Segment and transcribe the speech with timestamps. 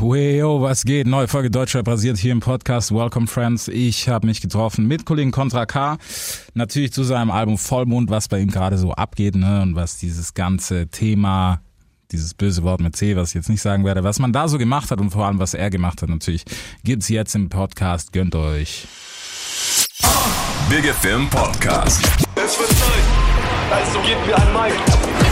[0.00, 1.06] Weo, was geht?
[1.06, 2.90] Neue Folge Deutschrap basiert hier im Podcast.
[2.90, 3.68] Welcome Friends.
[3.68, 5.98] Ich habe mich getroffen mit Kollegen Contra K.
[6.54, 9.60] Natürlich zu seinem Album Vollmond, was bei ihm gerade so abgeht, ne?
[9.60, 11.60] Und was dieses ganze Thema,
[12.12, 14.56] dieses böse Wort mit C, was ich jetzt nicht sagen werde, was man da so
[14.56, 16.44] gemacht hat und vor allem, was er gemacht hat, natürlich
[16.82, 18.14] gibt's jetzt im Podcast.
[18.14, 18.86] Gönnt euch.
[20.70, 22.02] Big Film Podcast.
[22.36, 23.04] Es wird Zeit,
[23.70, 25.29] also gebt mir ein Mic.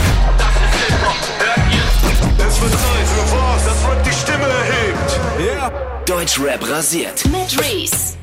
[2.59, 5.17] Es wird Zeit für was, das Rap die Stimme erhebt.
[5.47, 5.71] Ja.
[6.05, 7.23] Deutschrap rasiert.
[7.27, 8.17] Mit Reese.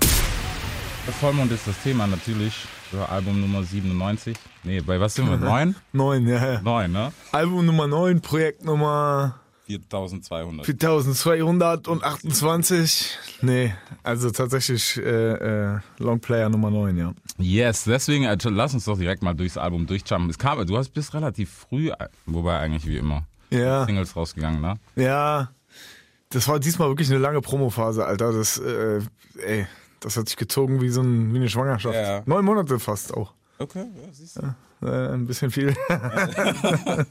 [1.20, 2.52] Vollmond ist das Thema natürlich.
[2.92, 4.36] So Album Nummer 97.
[4.62, 5.36] Nee, bei was sind wir?
[5.38, 5.74] Neun?
[5.94, 6.60] Neun, ja, ja.
[6.60, 7.14] Neun, ne?
[7.32, 9.36] Album Nummer 9, Projekt Nummer
[9.68, 10.66] 4200.
[10.66, 13.18] 4228.
[13.40, 13.72] Nee,
[14.02, 17.14] also tatsächlich äh, äh, Longplayer Nummer 9, ja.
[17.38, 20.28] Yes, deswegen äh, lass uns doch direkt mal durchs Album durchjumpen.
[20.28, 21.90] Es kam, du hast bist relativ früh,
[22.26, 24.74] wobei eigentlich wie immer, Ja, Singles rausgegangen, ne?
[24.96, 25.50] ja.
[26.30, 28.32] Das war diesmal wirklich eine lange Promophase, Alter.
[28.32, 29.00] Das, äh,
[29.38, 29.66] ey,
[30.00, 31.94] das hat sich gezogen wie so ein, wie eine Schwangerschaft.
[31.94, 32.22] Ja.
[32.26, 33.32] Neun Monate fast auch.
[33.58, 34.86] Okay, ja, siehst du.
[34.86, 35.74] Äh, ein bisschen viel.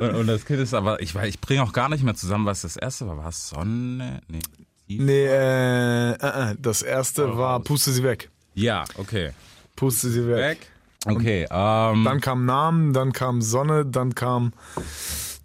[0.00, 2.44] Und, und das Kind ist aber, ich weiß, ich bringe auch gar nicht mehr zusammen,
[2.44, 3.16] was das erste war.
[3.16, 4.20] War es Sonne?
[4.28, 4.40] Nee.
[4.88, 8.30] Nee, äh, äh, äh, das erste war Puste sie weg.
[8.54, 9.32] Ja, okay.
[9.74, 10.36] Puste sie weg.
[10.36, 10.70] Weg.
[11.06, 14.52] Okay, ähm, Dann kam Namen, dann kam Sonne, dann kam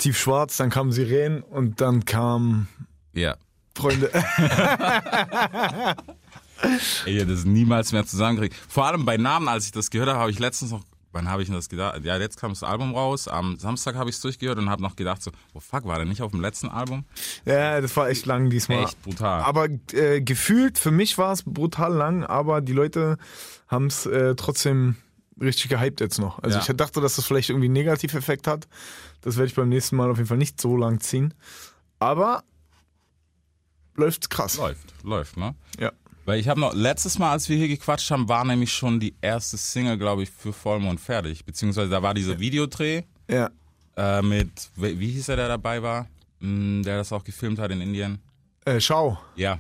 [0.02, 2.68] Tiefschwarz, dann kam Sirenen und dann kam
[3.14, 3.36] ja.
[3.76, 4.12] Freunde.
[7.06, 8.56] Ey, ich hätte das niemals mehr zusammengekriegt.
[8.68, 11.44] Vor allem bei Namen, als ich das gehört habe, habe ich letztens noch, wann habe
[11.44, 12.04] ich denn das gedacht?
[12.04, 13.28] Ja, jetzt kam das Album raus.
[13.28, 16.06] Am Samstag habe ich es durchgehört und habe noch gedacht so, oh fuck, war der
[16.06, 17.06] nicht auf dem letzten Album?
[17.46, 18.84] ja, das war echt lang diesmal.
[18.84, 19.42] Echt brutal.
[19.44, 23.18] Aber äh, gefühlt, für mich war es brutal lang, aber die Leute
[23.68, 24.98] haben es äh, trotzdem
[25.42, 26.40] richtig gehypt jetzt noch.
[26.40, 26.66] Also Ja.
[26.68, 28.68] ich dachte, dass das vielleicht irgendwie einen Negativeffekt hat.
[29.22, 31.34] Das werde ich beim nächsten Mal auf jeden Fall nicht so lang ziehen.
[32.00, 32.44] Aber
[33.96, 34.58] läuft krass.
[34.58, 35.56] läuft, läuft, ne?
[35.80, 35.92] Ja.
[36.26, 39.16] Weil ich habe noch, letztes Mal, als wir hier gequatscht haben, war nämlich schon die
[39.22, 41.46] erste Single, glaube ich, für Vollmond fertig.
[41.46, 43.50] Beziehungsweise da war dieser Videodreh Ja.
[43.98, 46.08] äh, mit, wie hieß er, der dabei war?
[46.40, 48.20] Mm, Der das auch gefilmt hat in Indien.
[48.66, 49.20] Äh, schau.
[49.36, 49.60] Ja,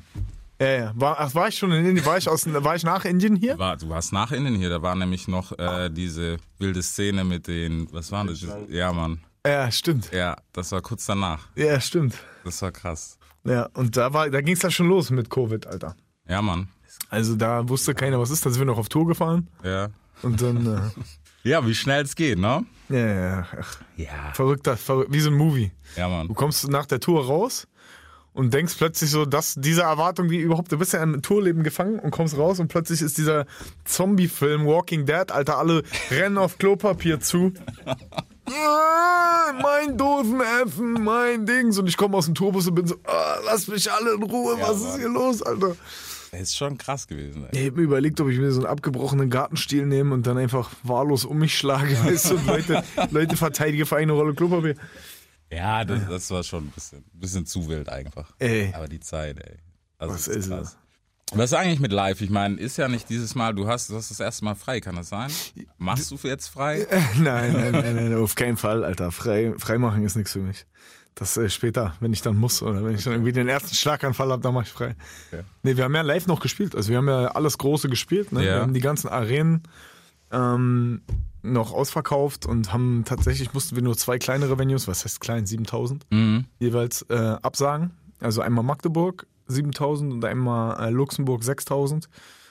[0.61, 0.91] Ja, ja.
[0.95, 2.05] War, ach, war ich schon in Indien?
[2.05, 3.57] War ich, aus, war ich nach Indien hier?
[3.57, 4.69] war, du warst nach Indien hier.
[4.69, 8.45] Da war nämlich noch äh, diese wilde Szene mit den, was waren das?
[8.69, 9.21] Ja, Mann.
[9.45, 10.11] Ja, stimmt.
[10.13, 11.47] Ja, das war kurz danach.
[11.55, 12.15] Ja, stimmt.
[12.43, 13.17] Das war krass.
[13.43, 15.95] Ja, und da war, da ging es dann schon los mit Covid, Alter.
[16.29, 16.67] Ja, Mann.
[17.09, 18.45] Also da wusste keiner, was ist.
[18.45, 19.89] Da sind wir noch auf Tour gefahren Ja.
[20.21, 20.91] und dann,
[21.43, 22.63] Ja, wie schnell es geht, ne?
[22.91, 24.31] äh, ja, ja, ach, Ja.
[24.33, 25.71] verrückter, verrückt, wie so ein Movie.
[25.95, 26.27] Ja, Mann.
[26.27, 27.67] Du kommst nach der Tour raus
[28.33, 31.99] und denkst plötzlich so, dass diese Erwartung, die überhaupt, du bist ja im Tourleben gefangen
[31.99, 33.45] und kommst raus und plötzlich ist dieser
[33.85, 37.53] Zombie-Film Walking Dead, Alter, alle rennen auf Klopapier zu.
[37.85, 41.77] Ah, mein Dosenessen, mein Dings.
[41.77, 44.57] Und ich komme aus dem Tourbus und bin so, ah, lass mich alle in Ruhe,
[44.59, 44.99] was ist Mann.
[44.99, 45.75] hier los, Alter?
[46.31, 47.45] Das ist schon krass gewesen.
[47.51, 47.59] Ey.
[47.59, 50.69] Ich hab mir überlegt, ob ich mir so einen abgebrochenen Gartenstiel nehme und dann einfach
[50.83, 54.75] wahllos um mich schlage, weißt und Leute, Leute verteidige für eine Rolle Klopapier.
[55.51, 58.31] Ja, das, das war schon ein bisschen, bisschen zu wild einfach.
[58.39, 58.71] Ey.
[58.73, 59.57] Aber die Zeit, ey.
[59.97, 60.77] Also Was das ist krass.
[61.33, 62.19] Was ist eigentlich mit live?
[62.19, 64.81] Ich meine, ist ja nicht dieses Mal, du hast, du hast das erste Mal frei,
[64.81, 65.31] kann das sein?
[65.77, 66.85] Machst du für jetzt frei?
[67.19, 69.11] Nein, nein, nein, nein, auf keinen Fall, Alter.
[69.11, 70.65] Frei, Freimachen ist nichts für mich.
[71.15, 74.29] Das äh, später, wenn ich dann muss oder wenn ich dann irgendwie den ersten Schlaganfall
[74.29, 74.95] habe, dann mache ich frei.
[75.31, 75.43] Okay.
[75.63, 76.75] Nee, wir haben ja live noch gespielt.
[76.75, 78.31] Also wir haben ja alles Große gespielt.
[78.31, 78.45] Ne?
[78.45, 78.55] Ja.
[78.55, 79.63] Wir haben die ganzen Arenen
[80.31, 81.01] ähm,
[81.43, 86.05] noch ausverkauft und haben tatsächlich, mussten wir nur zwei kleinere Venues, was heißt klein, 7000,
[86.11, 86.45] Mhm.
[86.59, 87.91] jeweils äh, absagen.
[88.19, 92.07] Also einmal Magdeburg 7000 und einmal äh, Luxemburg 6000.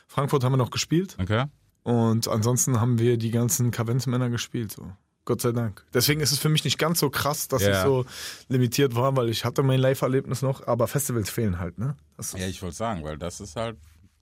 [0.08, 1.16] Frankfurt haben wir noch gespielt.
[1.20, 1.44] Okay.
[1.82, 4.72] Und ansonsten haben wir die ganzen Kavenzmänner gespielt.
[4.72, 4.90] So.
[5.24, 5.84] Gott sei Dank.
[5.94, 7.70] Deswegen ist es für mich nicht ganz so krass, dass Ja.
[7.70, 8.04] ich so
[8.48, 11.96] limitiert war, weil ich hatte mein Live-Erlebnis noch, aber Festivals fehlen halt, ne?
[12.16, 13.78] Das, Ja, ich wollte sagen, weil das ist halt,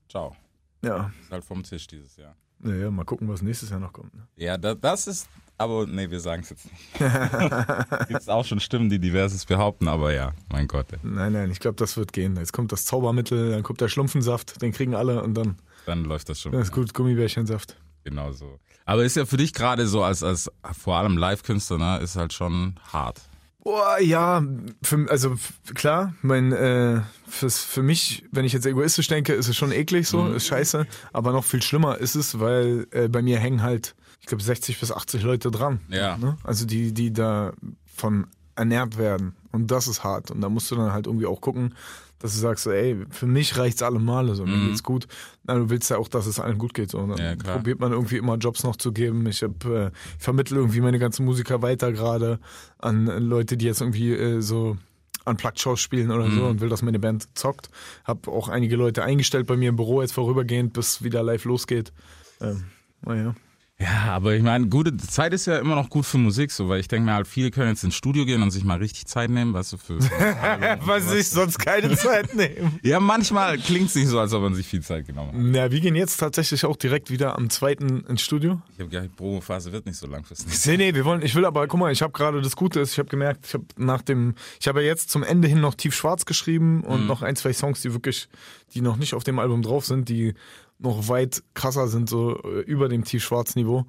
[0.09, 0.35] ciao,
[0.83, 1.11] ja.
[1.23, 2.35] ist halt vom Tisch dieses Jahr.
[2.61, 4.13] Naja, mal gucken, was nächstes Jahr noch kommt.
[4.13, 4.27] Ne?
[4.35, 6.99] Ja, da, das ist, aber nee, wir sagen es jetzt nicht.
[8.09, 10.87] Gibt auch schon Stimmen, die diverses behaupten, aber ja, mein Gott.
[10.91, 10.99] Ey.
[11.03, 12.35] Nein, nein, ich glaube, das wird gehen.
[12.37, 15.55] Jetzt kommt das Zaubermittel, dann kommt der Schlumpfensaft, den kriegen alle und dann
[15.85, 16.51] Dann läuft das schon.
[16.51, 17.77] dann ist gut, Gummibärchensaft.
[18.03, 18.59] Genau so.
[18.85, 22.33] Aber ist ja für dich gerade so als, als vor allem Live-Künstler, ne, ist halt
[22.33, 23.21] schon hart.
[23.63, 24.43] Boah, ja,
[24.81, 25.35] für, also
[25.75, 30.07] klar, mein, äh, fürs, für mich, wenn ich jetzt egoistisch denke, ist es schon eklig
[30.07, 30.87] so, ist scheiße.
[31.11, 34.79] Aber noch viel schlimmer ist es, weil äh, bei mir hängen halt, ich glaube, 60
[34.79, 35.81] bis 80 Leute dran.
[35.89, 36.17] Ja.
[36.17, 36.37] Ne?
[36.43, 37.53] Also die, die da
[37.93, 39.35] von ernährt werden.
[39.51, 40.31] Und das ist hart.
[40.31, 41.75] Und da musst du dann halt irgendwie auch gucken,
[42.19, 45.07] dass du sagst, so, ey, für mich reicht's alle Male, so, mir geht's gut.
[45.43, 46.91] Na, du willst ja auch, dass es allen gut geht.
[46.91, 46.99] So.
[46.99, 47.15] Mhm.
[47.17, 49.25] Ja, probiert man irgendwie immer Jobs noch zu geben.
[49.27, 49.87] Ich hab, äh,
[50.17, 52.39] ich vermittle irgendwie meine ganzen Musiker weiter gerade
[52.77, 54.77] an Leute, die jetzt irgendwie äh, so
[55.25, 57.69] Unplugged-Shows spielen oder so und will, dass meine Band zockt.
[58.03, 61.93] Hab auch einige Leute eingestellt bei mir im Büro jetzt vorübergehend, bis wieder live losgeht.
[62.41, 62.65] Ähm,
[63.01, 63.35] naja.
[63.81, 66.81] Ja, aber ich meine, gute Zeit ist ja immer noch gut für Musik, so, weil
[66.81, 69.29] ich denke mir halt, viele können jetzt ins Studio gehen und sich mal richtig Zeit
[69.29, 69.99] nehmen, weißt du, für.
[70.85, 72.73] Was ich sonst keine Zeit nehme.
[72.83, 75.39] ja, manchmal klingt es nicht so, als ob man sich viel Zeit genommen hat.
[75.39, 78.61] Na, wir gehen jetzt tatsächlich auch direkt wieder am zweiten ins Studio.
[78.73, 80.65] Ich habe gedacht, Promophase wird nicht so langfristig.
[80.65, 82.91] Nee, nee, wir wollen, ich will aber, guck mal, ich habe gerade das Gute ist,
[82.91, 85.75] ich habe gemerkt, ich habe nach dem, ich habe ja jetzt zum Ende hin noch
[85.75, 88.27] tief schwarz geschrieben und noch ein, zwei Songs, die wirklich,
[88.73, 90.33] die noch nicht auf dem Album drauf sind, die
[90.79, 93.85] noch weit krasser sind, so äh, über dem tief schwarz Niveau.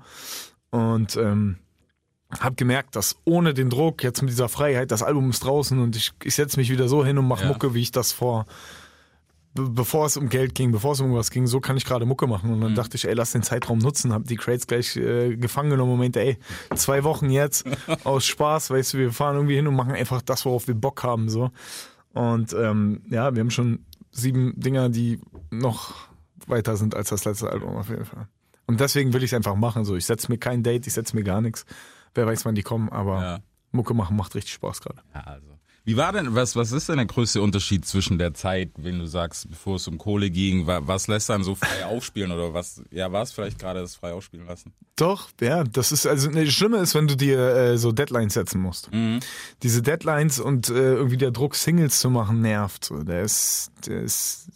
[0.71, 1.57] Und ähm,
[2.39, 5.97] habe gemerkt, dass ohne den Druck, jetzt mit dieser Freiheit, das Album ist draußen und
[5.97, 7.49] ich, ich setze mich wieder so hin und mache Ja.
[7.49, 8.47] Mucke, wie ich das vor,
[9.55, 12.07] be bevor es um Geld ging, bevor es um irgendwas ging, so kann ich gerade
[12.07, 12.53] Mucke machen.
[12.53, 15.71] Und dann dachte ich, ey, lass den Zeitraum nutzen, hab die Crates gleich äh, gefangen
[15.71, 15.91] genommen.
[15.91, 16.39] Moment, ey,
[16.77, 17.67] zwei Wochen jetzt
[18.05, 21.03] aus Spaß, weißt du, wir fahren irgendwie hin und machen einfach das, worauf wir Bock
[21.03, 21.51] haben, so.
[22.13, 25.21] Und ähm, ja, wir haben schon sieben Dinger, die
[25.51, 26.10] noch
[26.49, 28.29] weiter sind als das letzte Album auf jeden Fall.
[28.67, 29.85] Und deswegen will ich es einfach machen.
[29.85, 31.65] So, ich setze mir kein Date, ich setze mir gar nichts.
[32.15, 33.39] Wer weiß, wann die kommen, aber Ja.
[33.73, 35.01] Mucke machen macht richtig Spaß gerade.
[35.15, 35.47] Ja, also.
[35.85, 39.07] Wie war denn, was, was ist denn der größte Unterschied zwischen der Zeit, wenn du
[39.07, 42.83] sagst, bevor es um Kohle ging, wa- was lässt dann so frei aufspielen oder was,
[42.91, 44.73] ja, war es vielleicht gerade das frei aufspielen lassen?
[44.97, 48.35] Doch, ja, das ist also ne, das Schlimme ist, wenn du dir äh, so Deadlines
[48.35, 48.91] setzen musst.
[49.63, 52.85] Diese Deadlines und äh, irgendwie der Druck, Singles zu machen, nervt.
[52.85, 53.03] So.
[53.03, 54.49] Der ist, der ist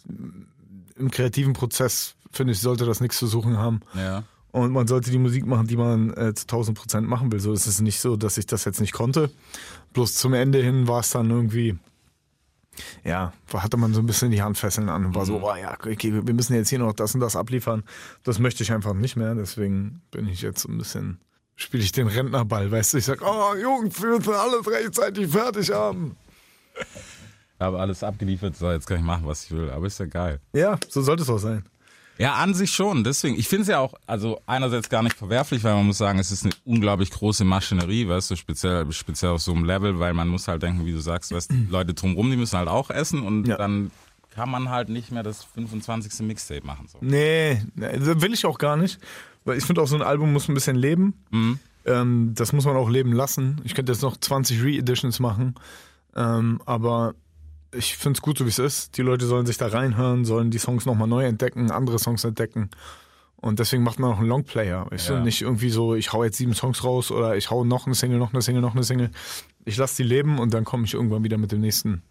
[0.97, 3.81] im kreativen Prozess, finde ich, sollte das nichts zu suchen haben.
[3.93, 4.23] Ja.
[4.51, 7.41] Und man sollte die Musik machen, die man äh, zu 1000 Prozent machen will.
[7.41, 9.29] So ist es nicht so, dass ich das jetzt nicht konnte.
[9.91, 11.77] Bloß zum Ende hin war es dann irgendwie,
[13.03, 16.25] ja, hatte man so ein bisschen die Handfesseln an und war so, oh ja, okay,
[16.25, 17.83] wir müssen jetzt hier noch das und das abliefern.
[18.23, 19.35] Das möchte ich einfach nicht mehr.
[19.35, 21.19] Deswegen bin ich jetzt so ein bisschen,
[21.57, 22.97] spiele ich den Rentnerball, weißt du?
[22.99, 26.15] Ich sag, oh Jungs, wir müssen alles rechtzeitig fertig haben.
[27.59, 30.39] Habe alles abgeliefert, so, jetzt kann ich machen, was ich will, aber ist ja geil.
[30.53, 31.63] Ja, so sollte es auch sein.
[32.17, 33.03] Ja, an sich schon.
[33.03, 36.17] Deswegen, ich finde es ja auch, also einerseits gar nicht verwerflich, weil man muss sagen,
[36.19, 40.13] es ist eine unglaublich große Maschinerie, weißt du, speziell, speziell auf so einem Level, weil
[40.13, 42.89] man muss halt denken, wie du sagst, weißt, die Leute drumrum, die müssen halt auch
[42.89, 43.57] essen und Ja.
[43.57, 43.91] dann
[44.31, 46.25] kann man halt nicht mehr das 25.
[46.27, 46.87] Mixtape machen.
[46.89, 46.97] So.
[47.01, 48.99] Nee, das will ich auch gar nicht.
[49.45, 51.13] Weil ich finde auch, so ein Album muss ein bisschen leben.
[51.85, 53.61] Ähm, das muss man auch leben lassen.
[53.63, 55.55] Ich könnte jetzt noch 20 Re-Editions machen.
[56.15, 57.13] Ähm, aber
[57.77, 58.97] ich finde es gut, so wie es ist.
[58.97, 62.69] Die Leute sollen sich da reinhören, sollen die Songs nochmal neu entdecken, andere Songs entdecken.
[63.37, 64.87] Und deswegen macht man auch einen Longplayer.
[64.89, 65.17] Weißt Ja.
[65.17, 65.23] du?
[65.23, 68.17] Nicht irgendwie so, ich hau jetzt sieben Songs raus oder ich hau noch eine Single,
[68.17, 69.11] noch eine Single, noch eine Single.
[69.65, 72.01] Ich lasse die leben und dann komme ich irgendwann wieder mit dem nächsten,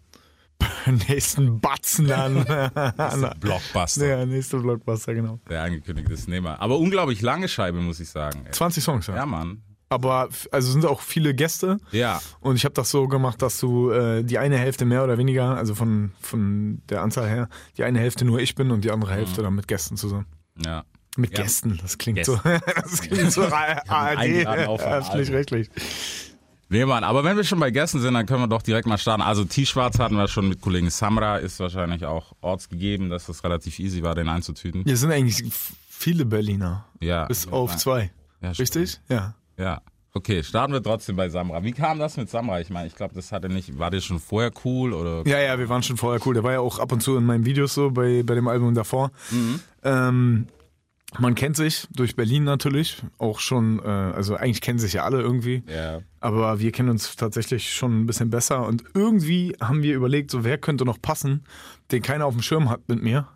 [1.07, 2.45] nächsten Batzen an.
[3.39, 5.39] Blockbuster, ja, nächste Blockbuster, genau.
[5.49, 6.61] der angekündigte Nehmer.
[6.61, 8.43] Aber unglaublich lange Scheibe, muss ich sagen.
[8.45, 8.51] ey.
[8.51, 9.15] 20 Songs, ja.
[9.17, 9.61] Ja, Mann.
[9.89, 11.77] Aber also sind auch viele Gäste.
[11.91, 12.21] Ja.
[12.39, 15.55] Und ich habe das so gemacht, dass du äh, die eine Hälfte mehr oder weniger,
[15.55, 19.13] also von, von der Anzahl her, die eine Hälfte nur ich bin und die andere
[19.13, 20.25] Hälfte dann mit Gästen zusammen.
[20.63, 20.83] Ja.
[21.17, 21.35] Mit Mhm.
[21.37, 21.43] Ja.
[21.43, 22.41] Gästen, das klingt Gäste.
[22.43, 22.49] so.
[22.81, 25.69] das klingt so ARD, öffentlich-rechtlich.
[26.67, 28.97] Nee, Mann, aber wenn wir schon bei Gästen sind, dann können wir doch direkt mal
[28.97, 29.21] starten.
[29.21, 33.79] Also T-Schwarz hatten wir schon mit Kollegen Samra, ist wahrscheinlich auch ortsgegeben, dass das relativ
[33.79, 34.83] easy war, den einzutüten.
[34.83, 35.43] Hier sind eigentlich
[35.87, 36.85] viele Berliner.
[36.99, 37.25] Ja.
[37.25, 38.11] Bis auf zwei.
[38.41, 38.99] Ja, Richtig?
[39.09, 39.35] Ja.
[39.57, 39.81] Ja.
[40.13, 41.61] Okay, starten wir trotzdem bei Samra.
[41.63, 42.61] Wie kam das mit Samra?
[42.61, 45.27] Ich meine, ich glaube, das hatte nicht, war der schon vorher cool oder?
[45.27, 46.33] Ja, ja, wir waren schon vorher cool.
[46.33, 48.73] Der war ja auch ab und zu in meinen Videos so bei, bei dem Album
[48.73, 49.11] davor.
[49.29, 49.59] Mhm.
[49.83, 50.47] Ähm,
[51.19, 53.03] man kennt sich durch Berlin natürlich.
[53.17, 55.63] Auch schon, äh, also eigentlich kennen sich ja alle irgendwie.
[55.67, 55.99] Ja.
[56.21, 58.65] Aber wir kennen uns tatsächlich schon ein bisschen besser.
[58.65, 61.43] Und irgendwie haben wir überlegt, so wer könnte noch passen,
[61.91, 63.27] den keiner auf dem Schirm hat mit mir.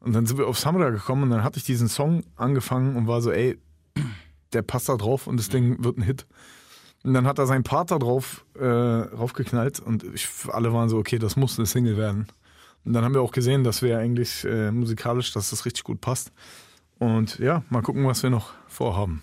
[0.00, 3.06] Und dann sind wir auf Samra gekommen und dann hatte ich diesen Song angefangen und
[3.06, 3.58] war so, ey,
[4.54, 6.26] der passt da drauf und das Ding wird ein Hit.
[7.02, 10.96] Und dann hat er seinen Part da drauf äh, raufgeknallt und ich, alle waren so,
[10.96, 12.26] okay, das muss eine Single werden.
[12.84, 16.00] Und dann haben wir auch gesehen, dass wir eigentlich äh, musikalisch, dass das richtig gut
[16.00, 16.32] passt.
[16.98, 19.22] Und ja, mal gucken, was wir noch vorhaben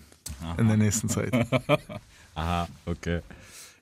[0.58, 1.32] in der nächsten Zeit.
[2.34, 3.20] Aha, okay.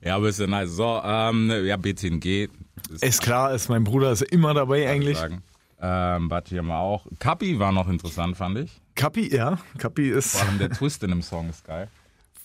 [0.02, 0.70] Ja, aber ist ja nice.
[0.70, 2.48] So, ähm, ja, BTNG.
[2.90, 5.18] Ist Ist klar, ist mein Bruder ist immer dabei eigentlich.
[5.18, 5.42] Sagen.
[5.80, 7.06] Ähm, Bati haben wir auch.
[7.18, 8.80] Kapi war noch interessant, fand ich.
[8.94, 11.88] Kapi, ja, Kapi ist, Vor allem der Twist in dem Song ist geil.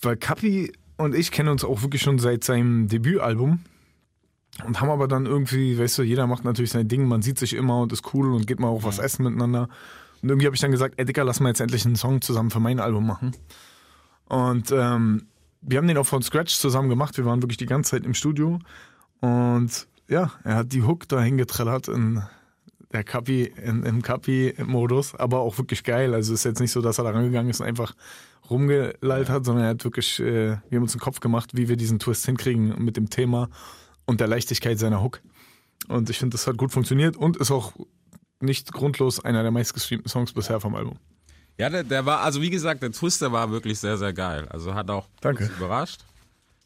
[0.01, 3.59] weil Kapi und ich kennen uns auch wirklich schon seit seinem Debütalbum
[4.65, 7.53] und haben aber dann irgendwie, weißt du, jeder macht natürlich sein Ding, man sieht sich
[7.53, 9.67] immer und ist cool und geht mal auch was essen miteinander.
[10.21, 12.51] Und irgendwie habe ich dann gesagt, ey Dicker, lass mal jetzt endlich einen Song zusammen
[12.51, 13.35] für mein Album machen.
[14.29, 15.27] Und ähm,
[15.61, 17.17] wir haben den auch von Scratch zusammen gemacht.
[17.17, 18.59] Wir waren wirklich die ganze Zeit im Studio.
[19.19, 22.23] Und ja, er hat die Hook dahin getrellert in
[22.95, 26.13] der Kapi, in, im Kapi-Modus, aber auch wirklich geil.
[26.13, 27.95] Also es ist jetzt nicht so, dass er da rangegangen ist und einfach
[28.49, 31.77] rumgelallt hat, sondern er hat wirklich, äh, wir haben uns einen Kopf gemacht, wie wir
[31.77, 33.49] diesen Twist hinkriegen mit dem Thema.
[34.05, 35.21] und der Leichtigkeit seiner Hook.
[35.87, 37.73] Und ich finde, das hat gut funktioniert und ist auch
[38.39, 40.97] nicht grundlos einer der meistgestreamten Songs bisher vom Album.
[41.57, 44.47] Ja, der, der war, also wie gesagt, der Twister war wirklich sehr, sehr geil.
[44.49, 45.49] Also hat auch Danke.
[45.57, 46.01] überrascht,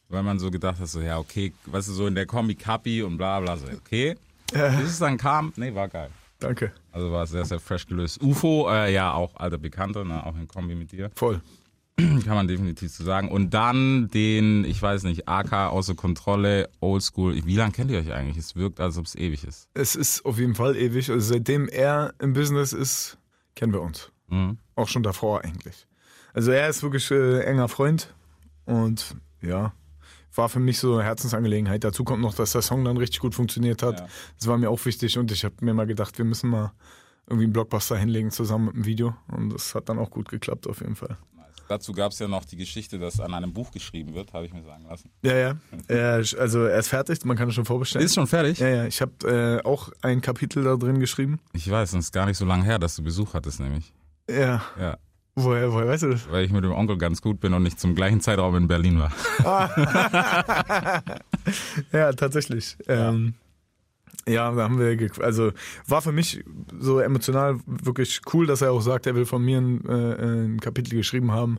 [0.08, 3.04] weil man so gedacht hat, so, ja, okay, weißt du, so in der Kombi Kapi
[3.04, 4.16] und bla bla, so, okay.
[4.52, 6.10] Bis es dann kam, nee, war geil.
[6.40, 6.72] Danke.
[6.92, 8.22] Also war sehr, sehr fresh gelöst.
[8.24, 11.12] UFO, äh, ja, auch alter Bekannter, ne, auch in Kombi mit dir.
[11.16, 11.42] Voll.
[11.98, 13.30] Kann man definitiv so sagen.
[13.30, 17.46] Und dann den, ich weiß nicht, AK außer Kontrolle, Oldschool.
[17.46, 18.38] Wie lange kennt ihr euch eigentlich?
[18.38, 19.68] Es wirkt, als ob es ewig ist.
[19.74, 21.12] Es ist auf jeden Fall ewig.
[21.12, 23.18] Also seitdem er im Business ist,
[23.56, 24.12] kennen wir uns.
[24.30, 24.58] Mhm.
[24.76, 25.88] Auch schon davor eigentlich.
[26.34, 28.14] Also er ist wirklich äh, enger Freund
[28.66, 29.74] und ja,
[30.40, 31.84] war für mich so eine Herzensangelegenheit.
[31.84, 34.00] Dazu kommt noch, dass der Song dann richtig gut funktioniert hat.
[34.00, 34.08] Ja.
[34.38, 36.72] Das war mir auch wichtig und ich habe mir mal gedacht, wir müssen mal
[37.28, 40.68] irgendwie einen Blockbuster hinlegen zusammen mit einem Video und das hat dann auch gut geklappt
[40.68, 41.18] auf jeden Fall.
[41.68, 44.54] Dazu gab es ja noch die Geschichte, dass an einem Buch geschrieben wird, habe ich
[44.54, 45.12] mir sagen lassen.
[45.22, 45.58] Ja, ja.
[45.88, 48.04] Er, also er ist fertig, man kann es schon vorbestellen.
[48.04, 48.58] Ist schon fertig?
[48.58, 48.86] ja, ja.
[48.86, 51.40] Ich habe äh, auch ein Kapitel da drin geschrieben.
[51.54, 53.94] Ich weiß, es ist gar nicht so lange her, dass du Besuch hattest, nämlich.
[54.28, 54.64] Ja.
[54.80, 54.98] Ja.
[55.44, 56.30] Woher, woher weißt du das?
[56.30, 59.00] Weil ich mit dem Onkel ganz gut bin und nicht zum gleichen Zeitraum in Berlin
[59.00, 59.12] war.
[61.92, 62.78] Ja, tatsächlich.
[62.88, 63.10] Ja.
[63.10, 63.34] Ähm,
[64.28, 65.52] ja, da haben wir, also
[65.88, 66.44] war für mich
[66.78, 70.60] so emotional wirklich cool, dass er auch sagt, er will von mir ein, äh, ein
[70.60, 71.58] Kapitel geschrieben haben.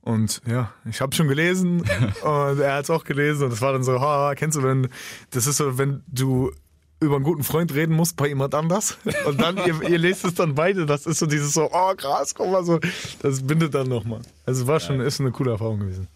[0.00, 1.80] Und ja, ich habe schon gelesen
[2.22, 4.88] und er hat es auch gelesen und es war dann so, ha, kennst du, wenn,
[5.30, 6.50] das ist so, wenn du
[7.00, 10.34] über einen guten Freund reden musst bei jemand anders und dann, ihr, ihr lest es
[10.34, 12.80] dann beide, das ist so dieses so, oh krass, guck mal so,
[13.22, 14.20] das bindet dann nochmal.
[14.46, 16.08] Also war schon, ist eine coole Erfahrung gewesen.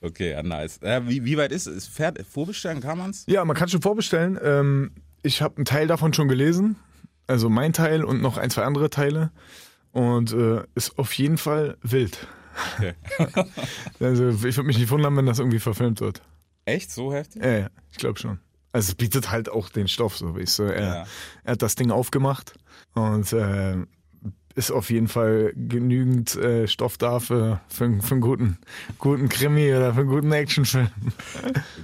[0.00, 0.78] Okay, ja, nice.
[0.82, 1.86] Äh, wie, wie weit ist es?
[1.86, 3.24] Fährt, vorbestellen kann man's?
[3.28, 4.38] Ja, man kann schon vorbestellen.
[4.42, 4.90] Ähm,
[5.22, 6.76] ich habe einen Teil davon schon gelesen.
[7.28, 9.30] Also mein Teil und noch ein, zwei andere Teile.
[9.92, 12.26] Und äh, ist auf jeden Fall wild.
[12.76, 12.94] Okay.
[14.00, 16.20] Also ich würde mich nicht wundern, wenn das irgendwie verfilmt wird.
[16.64, 17.42] Echt so heftig?
[17.42, 18.40] Ja, ja, ich glaube schon.
[18.72, 20.64] Also es bietet halt auch den Stoff, so wie ich so.
[20.64, 21.06] Er, Ja.
[21.44, 22.54] er hat das Ding aufgemacht
[22.94, 23.76] und äh,
[24.54, 28.58] ist auf jeden Fall genügend äh, Stoff da für, für, für einen guten,
[28.98, 30.88] guten Krimi oder für einen guten Actionfilm.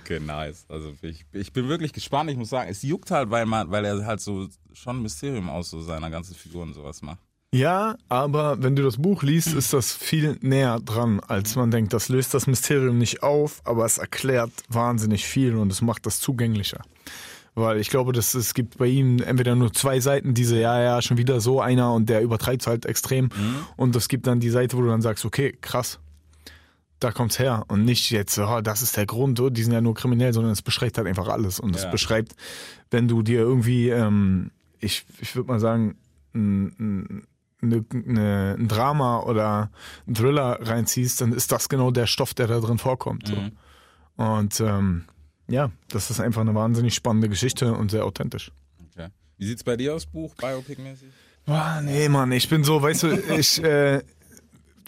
[0.03, 0.65] Okay, nice.
[0.69, 2.31] Also ich, ich bin wirklich gespannt.
[2.31, 5.51] Ich muss sagen, es juckt halt, weil man, weil er halt so schon ein Mysterium
[5.51, 7.19] aus so seiner ganzen Figur und sowas macht.
[7.53, 11.95] Ja, aber wenn du das Buch liest, ist das viel näher dran, als man denkt.
[11.95, 16.21] Das löst das Mysterium nicht auf, aber es erklärt wahnsinnig viel und es macht das
[16.21, 16.83] zugänglicher.
[17.55, 21.01] Weil ich glaube, dass es gibt bei ihm entweder nur zwei Seiten, diese, ja, ja,
[21.03, 23.31] schon wieder so einer und der übertreibt halt extrem.
[23.77, 25.99] Und es gibt dann die Seite, wo du dann sagst, okay, krass,
[27.01, 27.65] da kommt's her.
[27.69, 30.53] Und nicht jetzt, oh, das ist der Grund, oh, die sind ja nur kriminell, sondern
[30.53, 31.59] es beschreibt halt einfach alles.
[31.59, 31.91] Und es Ja.
[31.91, 32.37] beschreibt,
[32.91, 34.51] wenn du dir irgendwie, ähm,
[34.81, 35.97] ich, ich würde mal sagen,
[36.35, 37.27] ein, ein,
[37.63, 39.71] eine, eine, ein Drama oder
[40.07, 43.29] ein Thriller reinziehst, dann ist das genau der Stoff, der da drin vorkommt.
[43.29, 43.37] So.
[44.17, 45.05] Und ähm,
[45.49, 48.53] ja, das ist einfach eine wahnsinnig spannende Geschichte und sehr authentisch.
[48.93, 49.09] Okay.
[49.37, 51.09] Wie sieht's bei dir aus, Buch, Biopic-mäßig?
[51.47, 54.03] Boah, nee, Mann, ich bin so, weißt du, ich, äh,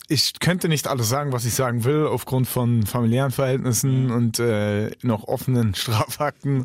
[0.09, 4.90] ich könnte nicht alles sagen, was ich sagen will, aufgrund von familiären Verhältnissen und äh,
[5.02, 6.64] noch offenen Strafakten.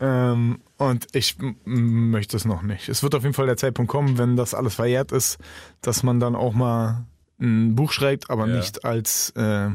[0.00, 2.88] ähm, und ich möchte es noch nicht.
[2.88, 5.38] Es wird auf jeden Fall der Zeitpunkt kommen, wenn das alles verjährt ist,
[5.80, 7.04] dass man dann auch mal
[7.40, 8.56] ein Buch schreibt, aber Ja.
[8.56, 9.68] nicht als äh,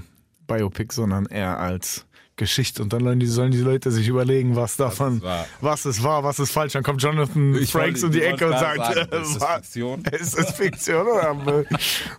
[0.47, 2.05] Biopic, sondern eher als
[2.37, 2.81] Geschichte.
[2.81, 5.45] Und dann sollen die, sollen die Leute sich überlegen, was davon, es war.
[5.61, 6.73] was ist wahr, was ist falsch.
[6.73, 9.55] Dann kommt Jonathan Ich Franks um die Ecke und sagt, sagen, äh, ist das?
[9.55, 10.03] Fiktion?
[10.11, 11.65] Ist das Fiktion oder,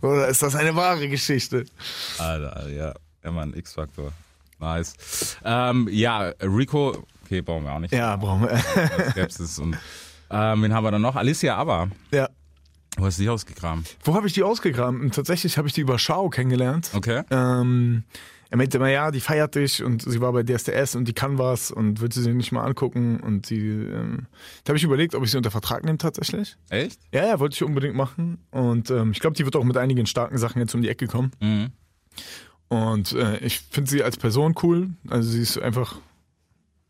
[0.02, 1.64] oder ist das eine wahre Geschichte?
[2.18, 2.94] Alter, ja.
[3.22, 4.12] Immer ein X-Faktor.
[4.58, 5.36] Nice.
[5.44, 7.92] Ähm, ja, Rico, okay, brauchen wir auch nicht.
[7.94, 8.58] Ja, brauchen wir.
[9.10, 9.76] Skepsis und
[10.30, 11.16] ähm, wen haben wir dann noch?
[11.16, 11.88] Alicia Aber.
[12.10, 12.28] Ja.
[12.96, 13.84] Wo hast du die ausgegraben?
[14.02, 15.10] Wo habe ich die ausgegraben?
[15.12, 16.90] Tatsächlich habe ich die über Schau kennengelernt.
[16.94, 17.22] Okay.
[17.30, 18.02] Ähm,
[18.50, 21.38] er meinte immer, ja, die feiert dich und sie war bei DSDS und die kann
[21.38, 24.26] was und willst du sie nicht mal angucken und sie, ähm,
[24.64, 26.56] da habe ich überlegt, ob ich sie unter Vertrag nehme tatsächlich.
[26.70, 27.00] Echt?
[27.12, 30.06] Ja, ja, wollte ich unbedingt machen und ähm, ich glaube, die wird auch mit einigen
[30.06, 31.32] starken Sachen jetzt um die Ecke kommen.
[31.40, 31.72] Mhm.
[32.68, 34.90] Und äh, ich finde sie als Person cool.
[35.08, 36.00] Also sie ist einfach ein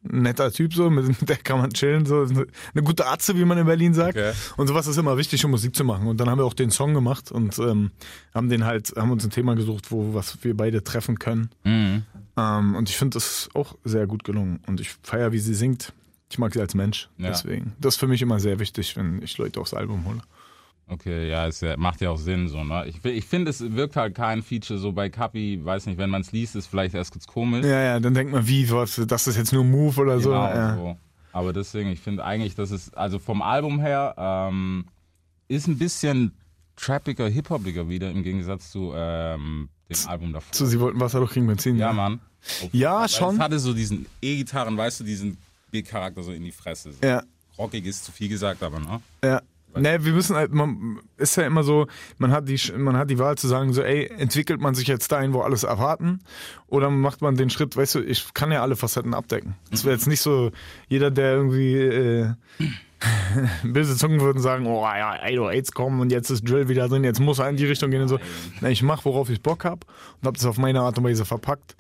[0.03, 2.07] netter Typ so, mit, der kann man chillen.
[2.07, 2.23] So.
[2.23, 4.17] Eine gute Atze, wie man in Berlin sagt.
[4.17, 4.33] Okay.
[4.57, 6.07] Und sowas ist immer wichtig, um Musik zu machen.
[6.07, 7.91] Und dann haben wir auch den Song gemacht und ähm,
[8.35, 11.51] haben den halt, haben uns ein Thema gesucht, wo was wir beide treffen können.
[11.65, 12.05] Mhm.
[12.37, 14.61] Ähm, und ich finde das auch sehr gut gelungen.
[14.67, 15.93] Und ich feiere, wie sie singt.
[16.31, 17.09] Ich mag sie als Mensch.
[17.19, 17.29] Ja.
[17.29, 17.73] Deswegen.
[17.81, 20.21] Das ist für mich immer sehr wichtig, wenn ich Leute aufs Album hole.
[20.91, 22.87] Okay, ja, es macht ja auch Sinn so, ne?
[22.87, 26.23] Ich, ich finde, es wirkt halt kein Feature so bei Kapi, weiß nicht, wenn man
[26.23, 27.65] es liest, ist vielleicht erst kurz komisch.
[27.65, 30.31] Ja, ja, dann denkt man, wie, was, das ist jetzt nur Move oder so.
[30.31, 30.75] Genau, Ja.
[30.77, 30.97] so.
[31.33, 34.87] Aber deswegen, ich finde eigentlich, dass es, also vom Album her, ähm,
[35.47, 36.33] ist ein bisschen
[36.77, 40.55] trappiger, hip-hopiger wieder im Gegensatz zu ähm, dem Album davor.
[40.55, 41.77] So, sie wollten Wasser durch kriegen Benzin.
[41.77, 42.21] ja, Mann.
[42.73, 43.35] Ja, Weil schon.
[43.35, 45.37] Es hatte so diesen E-Gitarren, weißt du, diesen
[45.71, 46.93] Big-Charakter so in die Fresse.
[46.93, 47.07] So.
[47.07, 47.23] Ja,
[47.59, 49.01] Rockig ist zu viel gesagt, aber ne?
[49.23, 49.43] ja.
[49.79, 51.87] Ne, wir müssen halt, man ist ja immer so,
[52.19, 55.11] man hat die, man hat die Wahl zu sagen, so, ey, entwickelt man sich jetzt
[55.13, 56.21] dahin, wo alles erwarten,
[56.67, 59.55] oder macht man den Schritt, weißt du, ich kann ja alle Facetten abdecken.
[59.71, 60.51] Es wäre jetzt nicht so,
[60.89, 62.31] jeder, der irgendwie äh,
[63.65, 67.21] böse Zungen würden sagen, oh ja, 808s kommen und jetzt ist Drill wieder drin, jetzt
[67.21, 68.19] muss er in die Richtung gehen und so.
[68.61, 69.85] Na, ich mach, worauf ich Bock hab
[70.21, 71.77] und hab das auf meine Art und Weise verpackt.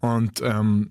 [0.00, 0.90] Und ähm,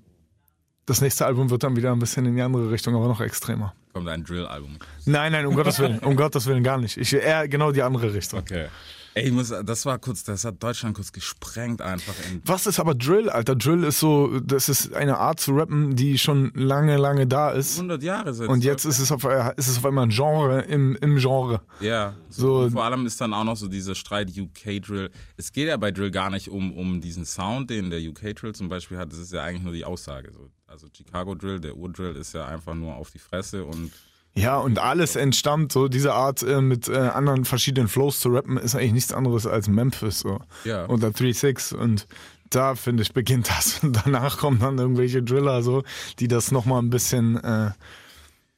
[0.85, 3.73] das nächste Album wird dann wieder ein bisschen in die andere Richtung, aber noch extremer.
[3.97, 4.77] Kommt ein Drill-Album.
[5.05, 6.97] Nein, nein, um Gottes Willen, um Gottes Willen gar nicht.
[6.97, 8.41] Ich eher genau die andere Richtung.
[8.41, 8.67] Okay.
[9.17, 12.13] Ey, ich muss, das war kurz, das hat Deutschland kurz gesprengt einfach.
[12.31, 13.55] In, Was ist aber Drill, Alter?
[13.55, 17.77] Drill ist so, das ist eine Art zu rappen, die schon lange, lange da ist.
[17.77, 20.95] 100 Jahre sind Und jetzt ist es auf, ist es auf einmal ein Genre im,
[21.01, 21.61] im Genre.
[21.79, 25.09] Ja, So- so, vor allem ist dann auch noch so dieser Streit UK-Drill.
[25.37, 28.69] Es geht ja bei Drill gar nicht um, um diesen Sound, den der UK-Drill zum
[28.69, 29.11] Beispiel hat.
[29.11, 30.31] Das ist ja eigentlich nur die Aussage.
[30.31, 30.49] So.
[30.67, 33.91] Also Chicago-Drill, der Ur-Drill ist ja einfach nur auf die Fresse und
[34.37, 38.57] Ja, und alles entstammt, so diese Art äh, mit äh, anderen verschiedenen Flows zu rappen,
[38.57, 40.39] ist eigentlich nichts anderes als Memphis so.
[40.63, 40.87] Ja.
[40.87, 42.07] Oder 3-6 und
[42.49, 43.83] da, finde ich, beginnt das.
[43.83, 45.83] Und danach kommen dann irgendwelche Driller so,
[46.19, 47.71] die das nochmal ein bisschen äh,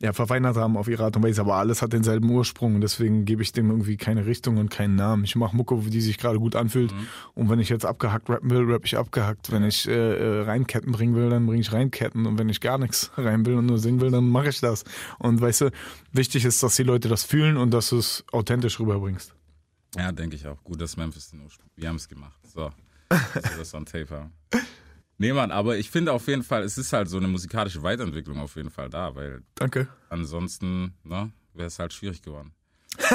[0.02, 3.26] ja, verfeinert haben auf ihre Art und Weise, aber alles hat denselben Ursprung und deswegen
[3.26, 5.26] gebe ich dem irgendwie keine Richtung und keinen Namen.
[5.26, 6.94] Ich mache Mucke, die sich gerade gut anfühlt
[7.34, 9.52] und wenn ich jetzt abgehackt rappen will, rapp ich abgehackt.
[9.52, 12.78] Wenn ich äh, äh, Reimketten bringen will, dann bringe ich Reimketten und wenn ich gar
[12.78, 14.86] nichts rein will und nur singen will, dann mache ich das.
[15.18, 15.72] Und weißt du,
[16.14, 19.36] wichtig ist, dass die Leute das fühlen und dass du es authentisch rüberbringst.
[19.98, 20.64] ja, denke ich auch.
[20.64, 21.70] Gut, dass Memphis den Ursprung.
[21.76, 22.40] Wir haben es gemacht.
[22.54, 22.72] So.
[23.10, 24.32] Dass wir das on tape haben.
[25.20, 28.40] Nee, Mann, aber ich finde auf jeden Fall, es ist halt so eine musikalische Weiterentwicklung
[28.40, 29.90] auf jeden Fall da, weil Danke.
[30.10, 32.54] ansonsten, ne, wäre es halt schwierig geworden.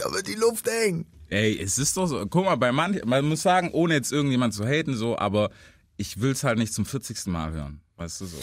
[0.00, 1.04] Da wird die Luft eng.
[1.28, 2.24] Ey, es ist doch so.
[2.26, 5.50] Guck mal, bei manchen, man muss sagen, ohne jetzt irgendjemand zu haten, so, aber
[5.98, 7.26] ich will es halt nicht zum 40.
[7.26, 7.82] Mal hören.
[7.96, 8.38] Weißt du so?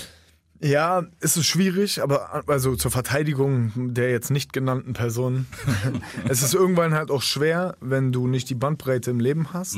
[0.59, 5.47] Ja, es ist schwierig, aber also zur Verteidigung der jetzt nicht genannten Personen.
[6.27, 9.77] es ist irgendwann halt auch schwer, wenn du nicht die Bandbreite im Leben hast,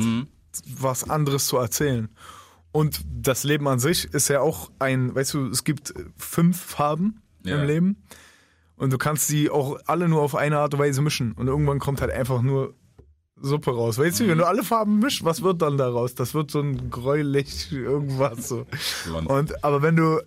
[0.79, 2.09] was anderes zu erzählen.
[2.71, 7.21] Und das Leben an sich ist ja auch ein, weißt du, es gibt fünf Farben
[7.43, 7.59] Ja.
[7.61, 8.03] im Leben
[8.75, 11.79] und du kannst sie auch alle nur auf eine Art und Weise mischen und irgendwann
[11.79, 12.75] kommt halt einfach nur
[13.41, 13.97] Suppe raus.
[13.97, 16.13] Weißt du, wenn du alle Farben mischst, was wird dann daraus?
[16.13, 18.65] Das wird so ein gräulich irgendwas so.
[19.25, 20.21] Und aber wenn du,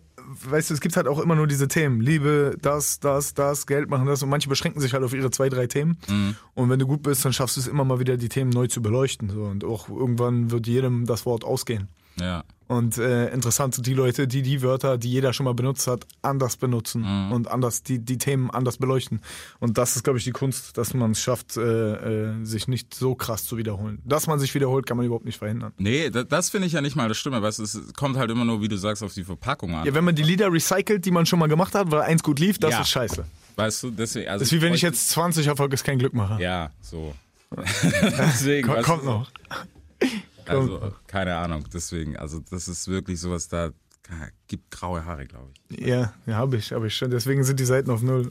[0.44, 2.00] weißt du, es gibt halt auch immer nur diese Themen.
[2.00, 5.48] Liebe, das, das, das, Geld machen das und manche beschränken sich halt auf ihre zwei,
[5.48, 5.98] drei Themen.
[6.54, 8.66] Und wenn du gut bist, dann schaffst du es immer mal wieder, die Themen neu
[8.66, 9.30] zu beleuchten.
[9.30, 9.42] So.
[9.44, 11.88] Und auch irgendwann wird jedem das Wort ausgehen.
[12.20, 12.44] Ja.
[12.68, 16.06] Und äh, interessant sind die Leute, die die Wörter, die jeder schon mal benutzt hat,
[16.22, 19.20] anders benutzen und anders die, die Themen anders beleuchten.
[19.60, 22.94] Und das ist, glaube ich, die Kunst, dass man es schafft, äh, äh, sich nicht
[22.94, 24.00] so krass zu wiederholen.
[24.06, 25.72] Dass man sich wiederholt, kann man überhaupt nicht verhindern.
[25.76, 28.46] Nee, das, das finde ich ja nicht mal das Stimme, du, es kommt halt immer
[28.46, 29.84] nur, wie du sagst, auf die Verpackung an.
[29.84, 32.38] Ja, wenn man die Lieder recycelt, die man schon mal gemacht hat, weil eins gut
[32.40, 32.80] lief, das Ja.
[32.80, 33.26] ist scheiße.
[33.56, 36.14] Weißt du, deswegen, also Das ist wie wenn ich jetzt 20 Erfolg ist kein Glück
[36.14, 36.40] mache.
[36.42, 37.14] Ja, so.
[37.54, 39.30] deswegen, kommt du, noch.
[40.60, 43.70] Also, keine Ahnung, deswegen, also das ist wirklich sowas, da
[44.46, 45.80] gibt graue Haare, glaube ich.
[45.86, 47.10] Ja, ja habe ich, habe ich schon.
[47.10, 48.28] Deswegen sind die Seiten auf null.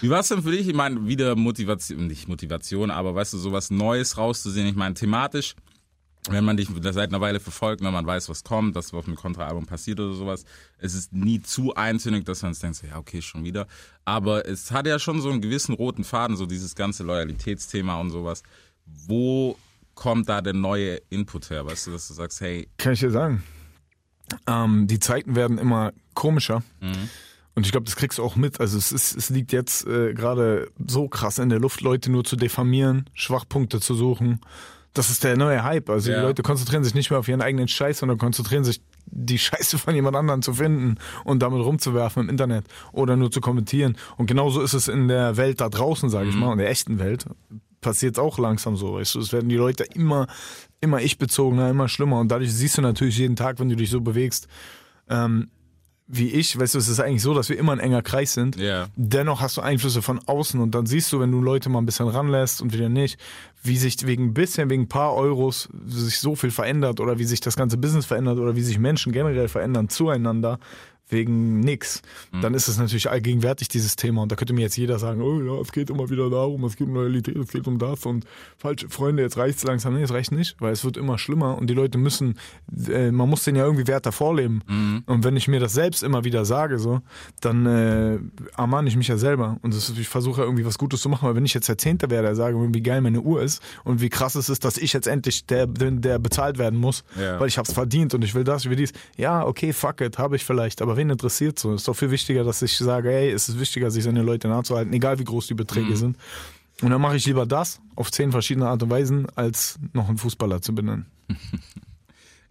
[0.00, 0.68] Wie war es denn für dich?
[0.68, 4.66] Ich meine, wieder Motivation, nicht Motivation, aber weißt du, sowas Neues rauszusehen.
[4.66, 5.54] Ich meine, thematisch,
[6.28, 9.16] wenn man dich seit einer Weile verfolgt, wenn man weiß, was kommt, das auf einem
[9.16, 10.44] Kontraalbum passiert oder sowas,
[10.78, 13.66] es ist nie zu eintönig, dass man sich denkt, so, ja, okay, schon wieder.
[14.04, 18.10] Aber es hat ja schon so einen gewissen roten Faden, so dieses ganze Loyalitätsthema und
[18.10, 18.42] sowas.
[19.06, 19.56] Wo
[19.94, 21.66] kommt da der neue Input her?
[21.66, 23.42] Weißt du, dass du sagst, hey, Kann ich dir sagen.
[24.46, 26.62] Ähm, die Zeiten werden immer komischer.
[27.54, 28.60] Und ich glaube, das kriegst du auch mit.
[28.60, 32.24] Also es, ist, es liegt jetzt äh, gerade so krass in der Luft, Leute nur
[32.24, 34.40] zu diffamieren, Schwachpunkte zu suchen.
[34.94, 35.88] Das ist der neue Hype.
[35.90, 36.18] Also Ja.
[36.20, 39.78] die Leute konzentrieren sich nicht mehr auf ihren eigenen Scheiß, sondern konzentrieren sich, die Scheiße
[39.78, 43.96] von jemand anderem zu finden und damit rumzuwerfen im Internet oder nur zu kommentieren.
[44.16, 46.98] Und genauso ist es in der Welt da draußen, sage ich mal, in der echten
[47.00, 47.24] Welt.
[47.80, 49.20] Passiert auch langsam so, weißt du.
[49.20, 50.26] Es werden die Leute immer,
[50.80, 52.20] immer ich-bezogener, immer schlimmer.
[52.20, 54.48] Und dadurch siehst du natürlich jeden Tag, wenn du dich so bewegst,
[55.08, 55.48] ähm,
[56.12, 58.56] wie ich, weißt du, es ist eigentlich so, dass wir immer ein enger Kreis sind.
[58.56, 58.88] Ja.
[58.96, 61.86] Dennoch hast du Einflüsse von außen und dann siehst du, wenn du Leute mal ein
[61.86, 63.16] bisschen ranlässt und wieder nicht,
[63.62, 67.24] wie sich wegen ein bisschen, wegen ein paar Euros sich so viel verändert oder wie
[67.24, 70.58] sich das ganze Business verändert oder wie sich Menschen generell verändern zueinander,
[71.10, 72.02] wegen nix,
[72.42, 74.22] dann ist es natürlich allgegenwärtig, dieses Thema.
[74.22, 76.76] Und da könnte mir jetzt jeder sagen, oh ja, es geht immer wieder darum, es
[76.76, 78.24] geht um Loyalität, es geht um das und
[78.58, 79.94] falsche Freunde, jetzt reicht's langsam.
[79.94, 82.38] Nee, es reicht nicht, weil es wird immer schlimmer und die Leute müssen,
[82.88, 84.62] äh, man muss den ja irgendwie Wert davor leben.
[85.06, 87.00] Und wenn ich mir das selbst immer wieder sage, so,
[87.40, 88.18] dann äh,
[88.56, 89.58] ermahne ich mich ja selber.
[89.62, 91.78] Und das, ich versuche ja irgendwie was Gutes zu machen, weil wenn ich jetzt der
[91.78, 94.76] Zehnte wäre, der sage, wie geil meine Uhr ist und wie krass es ist, dass
[94.78, 97.40] ich jetzt endlich der der bezahlt werden muss, Ja.
[97.40, 98.92] weil ich hab's verdient und ich will das, ich will dies.
[99.16, 101.74] Ja, okay, fuck it, habe ich vielleicht, aber wen interessiert so?
[101.74, 104.62] Ist doch viel wichtiger, dass ich sage, ey, es ist wichtiger, sich seine Leute nahe
[104.62, 106.16] zu halten, egal wie groß die Beträge sind.
[106.82, 110.18] Und dann mache ich lieber das auf zehn verschiedene Art und Weisen, als noch einen
[110.18, 111.06] Fußballer zu benennen.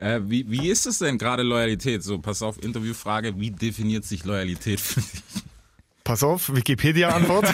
[0.02, 2.04] Äh, wie, wie ist es denn gerade Loyalität?
[2.04, 5.22] So, pass auf, Interviewfrage, wie definiert sich Loyalität für dich?
[6.06, 7.54] Pass auf, Wikipedia-Antwort.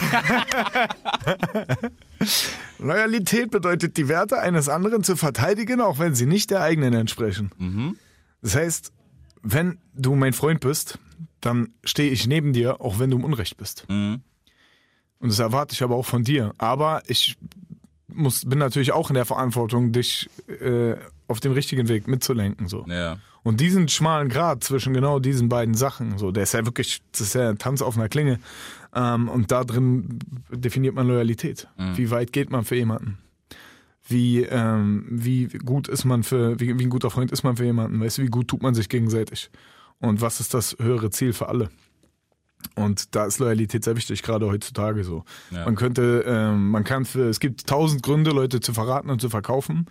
[2.78, 7.50] Loyalität bedeutet, die Werte eines anderen zu verteidigen, auch wenn sie nicht der eigenen entsprechen.
[8.42, 8.92] Das heißt,
[9.46, 10.98] wenn du mein Freund bist,
[11.40, 13.86] dann stehe ich neben dir, auch wenn du im Unrecht bist.
[15.18, 16.52] Und das erwarte ich aber auch von dir.
[16.58, 17.36] Aber ich
[18.08, 20.96] muss, bin natürlich auch in der Verantwortung, dich äh,
[21.28, 22.66] auf den richtigen Weg mitzulenken.
[22.66, 22.84] So.
[22.88, 23.18] Ja.
[23.44, 27.20] Und diesen schmalen Grad zwischen genau diesen beiden Sachen, so, der ist ja wirklich, das
[27.20, 28.40] ist ja ein Tanz auf einer Klinge.
[28.94, 30.18] Ähm, und da drin
[30.50, 31.68] definiert man Loyalität.
[31.94, 33.18] Wie weit geht man für jemanden?
[34.08, 37.64] Wie, ähm, wie gut ist man für, wie, wie ein guter Freund ist man für
[37.64, 38.00] jemanden?
[38.00, 39.50] Weißt du, wie gut tut man sich gegenseitig?
[40.00, 41.70] Und was ist das höhere Ziel für alle?
[42.74, 45.24] Und da ist Loyalität sehr wichtig, gerade heutzutage so.
[45.50, 45.64] Ja.
[45.64, 49.28] Man könnte, ähm, man kann für, es gibt tausend Gründe, Leute zu verraten und zu
[49.28, 49.86] verkaufen,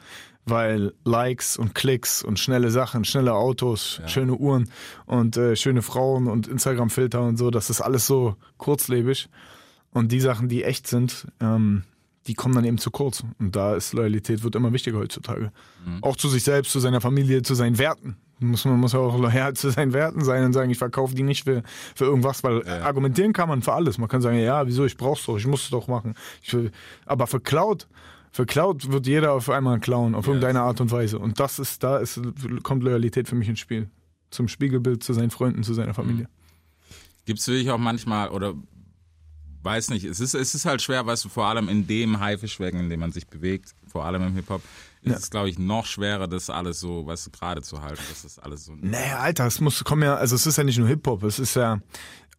[0.46, 4.70] weil Likes und Klicks und schnelle Sachen, schnelle Autos, schöne Uhren
[5.06, 9.30] und äh, schöne Frauen und Instagram-Filter und so, das ist alles so kurzlebig.
[9.92, 11.84] Und die Sachen, die echt sind, ähm,
[12.28, 13.24] die kommen dann eben zu kurz.
[13.40, 15.52] Und da ist Loyalität wird immer wichtiger heutzutage.
[16.02, 18.18] Auch zu sich selbst, zu seiner Familie, zu seinen Werten.
[18.40, 21.24] Muss man muss ja auch loyal zu seinen Werten sein und sagen, ich verkaufe die
[21.24, 21.64] nicht für,
[21.96, 23.98] für irgendwas, weil argumentieren kann man für alles.
[23.98, 26.16] Man kann sagen, ja, wieso, ich brauch's doch, ich muss es doch machen.
[26.50, 26.72] Will,
[27.06, 27.88] aber für Cloud,
[28.32, 31.20] für Cloud wird jeder auf einmal klauen, auf irgendeine Art und Weise.
[31.20, 32.20] Und das ist, da ist,
[32.64, 33.90] kommt Loyalität für mich ins Spiel.
[34.32, 36.28] Zum Spiegelbild, zu seinen Freunden, zu seiner Familie.
[37.26, 38.54] Gibt es wirklich auch manchmal, oder
[39.66, 42.80] weiß nicht, es ist, es ist halt schwer, weißt du, vor allem in dem Haifischbecken,
[42.80, 44.62] in dem man sich bewegt, vor allem im Hip-Hop,
[45.02, 48.02] ist es, glaube ich, noch schwerer, das alles so, weißt du, gerade zu halten.
[48.10, 48.74] Das ist alles so.
[48.76, 51.56] Naja, Alter, es muss kommen ja, also es ist ja nicht nur Hip-Hop, es ist
[51.56, 51.80] ja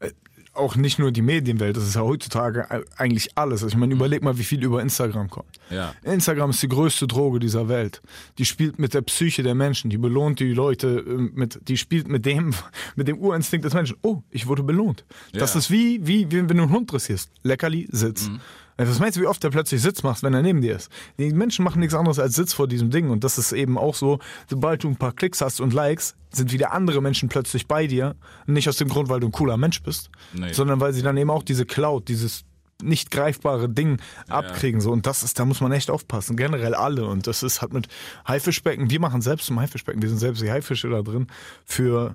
[0.01, 0.11] äh,
[0.57, 2.67] auch nicht nur die Medienwelt, das ist ja heutzutage
[2.97, 3.63] eigentlich alles.
[3.63, 5.57] Also ich meine, überleg mal, wie viel über Instagram kommt.
[5.71, 5.95] Ja.
[6.03, 8.03] Instagram ist die größte Droge dieser Welt.
[8.39, 12.09] Die spielt mit der Psyche der Menschen, die belohnt die Leute äh, mit, die spielt
[12.09, 12.55] mit dem,
[12.97, 13.97] mit dem Urinstinkt des Menschen.
[14.03, 15.05] Oh, ich wurde belohnt.
[15.33, 15.59] Das Ja.
[15.61, 17.31] ist wie, wie, wie wenn du einen Hund dressierst.
[17.43, 18.27] Leckerli, Sitz.
[18.29, 18.41] Also
[18.79, 20.91] Was meinst du, wie oft der plötzlich Sitz macht, wenn er neben dir ist?
[21.19, 23.09] Die Menschen machen nichts anderes als Sitz vor diesem Ding.
[23.09, 24.19] Und das ist eben auch so,
[24.51, 28.17] sobald du ein paar Klicks hast und Likes, sind wieder andere Menschen plötzlich bei dir.
[28.47, 30.53] Nicht aus dem Grund, weil du ein cooler Mensch bist, Nee.
[30.53, 32.45] sondern weil sie dann eben auch diese Cloud, dieses
[32.83, 34.83] nicht greifbare Ding abkriegen.
[34.83, 34.93] So.
[34.93, 36.37] Und das ist, da muss man echt aufpassen.
[36.37, 37.07] Generell alle.
[37.07, 37.89] Und das ist, hat mit
[38.29, 41.27] Haifischbecken, wir machen selbst zum Haifischbecken, wir sind selbst die Haifische da drin,
[41.65, 42.15] für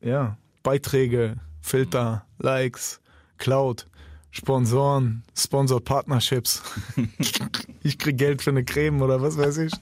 [0.00, 3.00] ja, Beiträge, Filter, Likes,
[3.38, 3.86] Cloud,
[4.30, 6.62] Sponsoren, Sponsored Partnerships.
[7.82, 9.72] ich krieg Geld für eine Creme oder was weiß ich.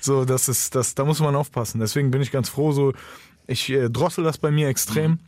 [0.00, 1.80] So, das ist, das, da muss man aufpassen.
[1.80, 2.92] Deswegen bin ich ganz froh, so,
[3.46, 5.18] ich äh, drossel das bei mir extrem.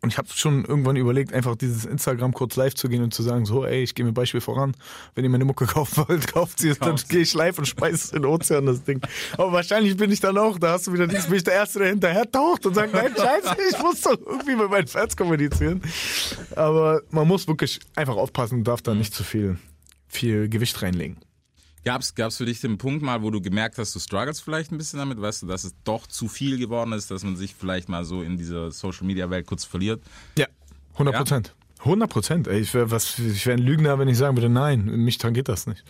[0.00, 3.22] Und ich habe schon irgendwann überlegt, einfach dieses Instagram kurz live zu gehen und zu
[3.22, 4.74] sagen, so, ey, ich gehe mir Beispiel voran.
[5.14, 7.94] Wenn ihr meine Mucke kaufen wollt, kauft sie es, dann gehe ich live und speise
[7.94, 9.00] es in den Ozean, das Ding.
[9.38, 11.78] Aber wahrscheinlich bin ich dann auch, da hast du wieder nichts, bin ich der Erste,
[11.78, 15.82] der hinterher taucht und sagt, nein, scheiße, ich muss doch irgendwie mit meinen Fans kommunizieren.
[16.54, 19.58] Aber man muss wirklich einfach aufpassen und darf da nicht zu viel,
[20.06, 21.16] viel Gewicht reinlegen.
[21.84, 24.78] Gab's, gab's für dich den Punkt mal, wo du gemerkt hast, du struggles vielleicht ein
[24.78, 27.88] bisschen damit, weißt du, dass es doch zu viel geworden ist, dass man sich vielleicht
[27.88, 30.02] mal so in dieser Social Media Welt kurz verliert?
[30.38, 30.46] Ja,
[30.94, 31.54] 100 Prozent.
[31.80, 32.48] 100 Prozent.
[32.48, 35.84] Ich wäre wär ein Lügner, wenn ich sagen würde, nein, mich tangiert das nicht.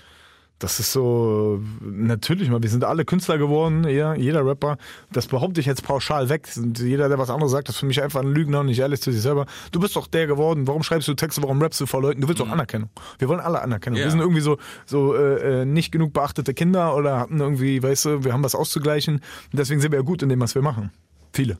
[0.60, 4.78] Das ist so, natürlich mal, wir sind alle Künstler geworden, ja, jeder Rapper.
[5.12, 6.48] Das behaupte ich jetzt pauschal weg.
[6.56, 8.78] Und jeder, der was anderes sagt, das ist für mich einfach ein Lügner und nicht
[8.78, 9.46] ehrlich zu sich selber.
[9.72, 10.66] Du bist doch der geworden.
[10.66, 11.42] Warum schreibst du Texte?
[11.42, 12.20] Warum rappst du vor Leuten?
[12.20, 12.88] Du willst doch Anerkennung.
[13.18, 13.98] Wir wollen alle Anerkennung.
[13.98, 14.04] Ja.
[14.04, 18.04] Wir sind irgendwie so, so äh, äh, nicht genug beachtete Kinder oder hatten irgendwie, weißt
[18.04, 19.20] du, wir haben was auszugleichen.
[19.52, 20.92] Deswegen sind wir ja gut in dem, was wir machen.
[21.32, 21.58] Viele.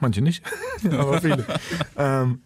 [0.00, 0.44] Manche nicht,
[0.92, 1.46] aber viele.
[1.96, 2.40] ähm,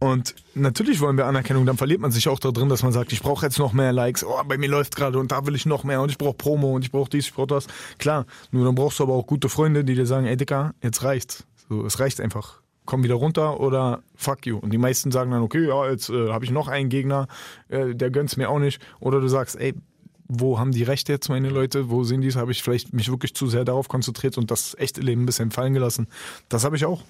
[0.00, 3.12] und natürlich wollen wir Anerkennung, dann verliert man sich auch da drin, dass man sagt,
[3.12, 5.66] ich brauche jetzt noch mehr Likes, oh, bei mir läuft gerade und da will ich
[5.66, 7.66] noch mehr und ich brauche Promo und ich brauche dies, ich brauche das.
[7.98, 11.04] Klar, nur dann brauchst du aber auch gute Freunde, die dir sagen, ey Dicker, jetzt
[11.04, 11.44] reicht's.
[11.68, 12.62] So, es reicht einfach.
[12.86, 14.56] Komm wieder runter oder fuck you.
[14.56, 17.28] Und die meisten sagen dann, okay, ja, jetzt äh, habe ich noch einen Gegner,
[17.68, 18.80] äh, der gönnt's mir auch nicht.
[19.00, 19.74] Oder du sagst, ey,
[20.32, 23.10] wo haben die Rechte jetzt meine Leute, wo sehen die es, habe ich vielleicht mich
[23.10, 26.06] wirklich zu sehr darauf konzentriert und das echte Leben ein bisschen fallen gelassen.
[26.48, 27.02] Das habe ich auch.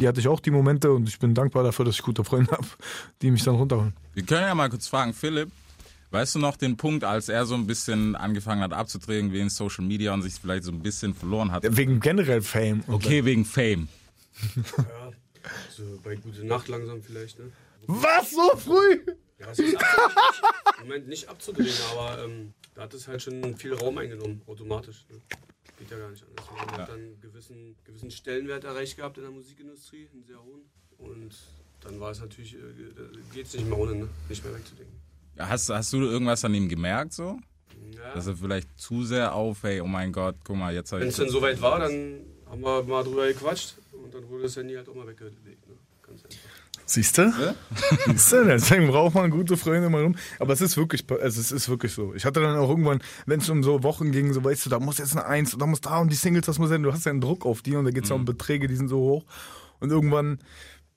[0.00, 2.50] Die hatte ich auch, die Momente und ich bin dankbar dafür, dass ich gute Freunde
[2.52, 2.66] habe,
[3.22, 3.94] die mich dann runterholen.
[4.14, 5.50] Wir können ja mal kurz fragen, Philipp,
[6.10, 9.84] weißt du noch den Punkt, als er so ein bisschen angefangen hat abzudrehen wegen Social
[9.84, 11.64] Media und sich vielleicht so ein bisschen verloren hat?
[11.76, 12.84] Wegen generell Fame.
[12.88, 13.88] Okay, wegen Fame.
[14.76, 15.12] Ja,
[15.70, 17.52] so bei gute Nacht langsam vielleicht, ne?
[17.86, 19.00] Was, so früh?
[19.38, 19.76] Ja, es ist
[20.80, 25.06] Moment nicht abzudrehen, aber ähm, da hat es halt schon viel Raum eingenommen, automatisch.
[25.10, 25.18] Ne?
[25.78, 26.46] Geht ja gar nicht anders.
[26.54, 30.62] Man hat dann einen gewissen, gewissen Stellenwert erreicht gehabt in der Musikindustrie, einen sehr hohen.
[30.98, 31.34] Und
[31.80, 32.58] dann war es natürlich, äh,
[33.34, 34.08] geht es nicht mehr ohne, ne?
[34.28, 34.94] nicht mehr wegzudenken.
[35.38, 37.38] Hast, hast du irgendwas an ihm gemerkt so?
[37.94, 38.14] Ja.
[38.14, 41.08] Dass er vielleicht zu sehr auf, hey, oh mein Gott, guck mal, jetzt habe Wenn
[41.08, 41.14] ich...
[41.14, 44.74] es dann soweit war, dann haben wir mal drüber gequatscht und dann wurde das Handy
[44.74, 45.65] halt auch mal weggelegt.
[46.88, 47.32] Siehst du?
[48.06, 48.44] Siehst du?
[48.44, 50.14] Deswegen braucht man gute Freunde mal rum.
[50.38, 52.14] Aber es ist wirklich, also es ist wirklich so.
[52.14, 54.78] Ich hatte dann auch irgendwann, wenn es um so Wochen ging, so weißt du, da
[54.78, 56.82] muss jetzt eine Eins und da muss da und die Singles, das muss sein.
[56.84, 58.76] Du hast ja einen Druck auf die und da geht es ja um Beträge, die
[58.76, 59.24] sind so hoch.
[59.80, 60.38] Und irgendwann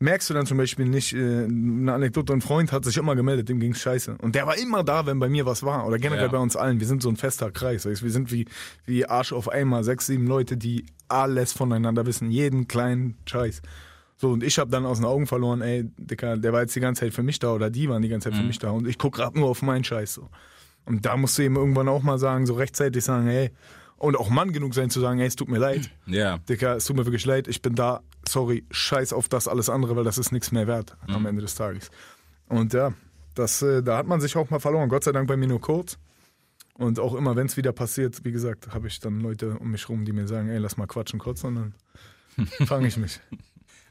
[0.01, 3.49] merkst du dann zum Beispiel nicht, äh, eine Anekdote, ein Freund hat sich immer gemeldet,
[3.49, 4.15] dem ging's scheiße.
[4.21, 5.85] Und der war immer da, wenn bei mir was war.
[5.87, 6.31] Oder generell Ja.
[6.31, 6.79] bei uns allen.
[6.79, 7.85] Wir sind so ein fester Kreis.
[7.87, 8.03] Weißt?
[8.03, 8.45] Wir sind wie,
[8.85, 12.29] wie Arsch auf einmal, sechs, sieben Leute, die alles voneinander wissen.
[12.31, 13.61] Jeden kleinen Scheiß.
[14.21, 16.81] So, und ich habe dann aus den Augen verloren, ey, Dicker, der war jetzt die
[16.81, 18.85] ganze Zeit für mich da oder die waren die ganze Zeit für mich da und
[18.85, 20.29] ich guck grad nur auf meinen Scheiß so.
[20.85, 23.51] Und da musst du eben irgendwann auch mal sagen, so rechtzeitig sagen, ey,
[23.95, 25.89] und auch Mann genug sein zu sagen, ey, es tut mir leid.
[26.05, 29.69] Ja, Dicker, es tut mir wirklich leid, ich bin da, sorry, scheiß auf das alles
[29.69, 31.89] andere, weil das ist nichts mehr wert am Ende des Tages.
[32.49, 32.93] Und ja,
[33.35, 34.89] das, äh, da hat man sich auch mal verloren.
[34.89, 35.97] Gott sei Dank bei mir nur kurz.
[36.73, 39.87] Und auch immer, wenn es wieder passiert, wie gesagt, habe ich dann Leute um mich
[39.87, 41.73] rum, die mir sagen, ey, lass mal quatschen kurz und dann
[42.67, 43.21] fange ich mich.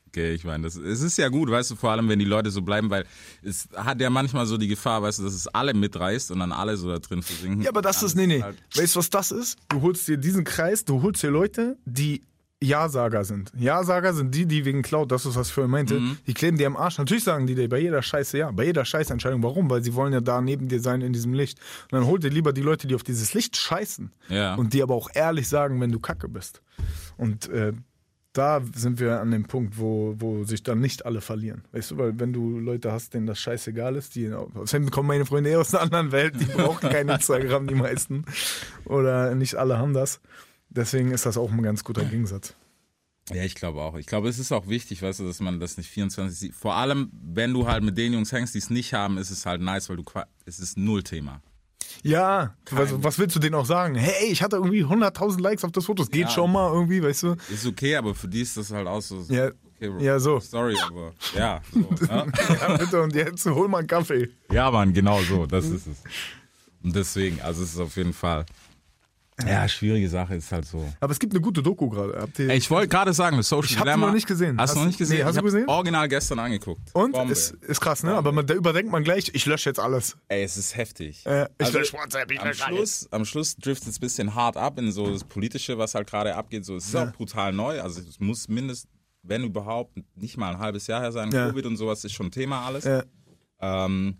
[0.08, 2.50] Okay, ich meine, das, es ist ja gut, weißt du, vor allem, wenn die Leute
[2.50, 3.04] so bleiben, weil
[3.42, 6.52] es hat ja manchmal so die Gefahr, weißt du, dass es alle mitreißt und dann
[6.52, 7.62] alle so da drin versinken.
[7.62, 8.42] Ja, aber das ist, nee, nee.
[8.42, 9.56] halt- Weißt du, was das ist?
[9.68, 12.22] Du holst dir diesen Kreis, du holst dir Leute, die
[12.60, 13.52] Ja-Sager sind.
[13.56, 16.66] Ja-Sager sind die, die wegen Cloud, das ist, was ich vorhin meinte, die kleben dir
[16.66, 16.98] am Arsch.
[16.98, 19.44] Natürlich sagen die dir bei jeder Scheiße ja, bei jeder Scheißentscheidung.
[19.44, 19.70] Warum?
[19.70, 21.60] Weil sie wollen ja da neben dir sein in diesem Licht.
[21.84, 24.10] Und dann holt dir lieber die Leute, die auf dieses Licht scheißen.
[24.28, 24.56] Ja.
[24.56, 26.60] Und die aber auch ehrlich sagen, wenn du kacke bist.
[27.16, 27.74] Und äh,
[28.32, 31.64] da sind wir an dem Punkt, wo, wo sich dann nicht alle verlieren.
[31.72, 35.26] Weißt du, weil wenn du Leute hast, denen das scheißegal ist, die außerdem kommen meine
[35.26, 38.24] Freunde eher aus einer anderen Welt, die brauchen kein Instagram, die meisten.
[38.84, 40.20] Oder nicht alle haben das.
[40.68, 42.54] Deswegen ist das auch ein ganz guter Gegensatz.
[43.32, 43.96] Ja, ich glaube auch.
[43.96, 46.54] Ich glaube, es ist auch wichtig, weißt du, dass man das nicht 24 sieht.
[46.54, 49.44] Vor allem, wenn du halt mit den Jungs hängst, die es nicht haben, ist es
[49.44, 50.04] halt nice, weil du
[50.46, 51.42] es ist null Thema.
[52.02, 53.94] Ja, was, was willst du denen auch sagen?
[53.94, 56.02] Hey, ich hatte irgendwie 100.000 Likes auf das Foto.
[56.02, 56.30] Es geht Ja.
[56.30, 57.36] schon mal irgendwie, weißt du?
[57.52, 59.24] Ist okay, aber für die ist das halt auch so.
[59.28, 60.38] Ja, okay, ja, so.
[60.38, 62.32] Sorry, aber ja, so, ne?
[62.60, 64.28] Ja, bitte, und jetzt hol mal einen Kaffee.
[64.50, 65.96] Ja, Mann, genau so, das ist es.
[66.82, 68.46] Und deswegen, also es ist auf jeden Fall.
[69.46, 70.84] Ja, schwierige Sache ist halt so.
[70.98, 72.18] Aber es gibt eine gute Doku gerade.
[72.20, 74.06] Habt ihr Ey, ich wollte gerade sagen, das Social Ich hab die Dilemma.
[74.08, 74.58] noch nicht gesehen.
[74.58, 75.18] Hast du noch nicht gesehen?
[75.18, 75.68] nee, hast ich du gesehen?
[75.68, 76.92] Original gestern angeguckt.
[76.92, 77.12] Und?
[77.12, 77.32] Bombe.
[77.32, 78.14] Ist, ist krass, ne?
[78.14, 80.16] Aber man, da überdenkt man gleich, ich lösche jetzt alles.
[80.26, 81.24] Ey, es ist heftig.
[81.24, 82.76] Äh, ich Also, lösche WhatsApp, ich am lösche alles.
[82.78, 86.08] Schluss, am Schluss driftet es ein bisschen hart ab in so das Politische, was halt
[86.10, 86.64] gerade abgeht.
[86.64, 87.80] So, es ist auch brutal neu.
[87.80, 88.90] Also es muss mindestens,
[89.22, 91.30] wenn überhaupt, nicht mal ein halbes Jahr her sein.
[91.30, 91.46] Ja.
[91.48, 92.84] Covid und sowas ist schon Thema alles.
[92.84, 93.04] Ja.
[93.60, 94.16] Ähm,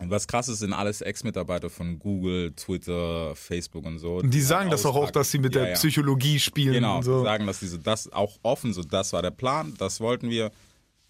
[0.00, 4.16] was krass ist, sind alles Ex-Mitarbeiter von Google, Twitter, Facebook und so.
[4.18, 5.74] Und die sagen das auch, dass sie mit Ja, der ja.
[5.76, 7.18] Psychologie spielen Genau, und so.
[7.20, 10.50] die sagen, dass diese das auch offen, so das war der Plan, das wollten wir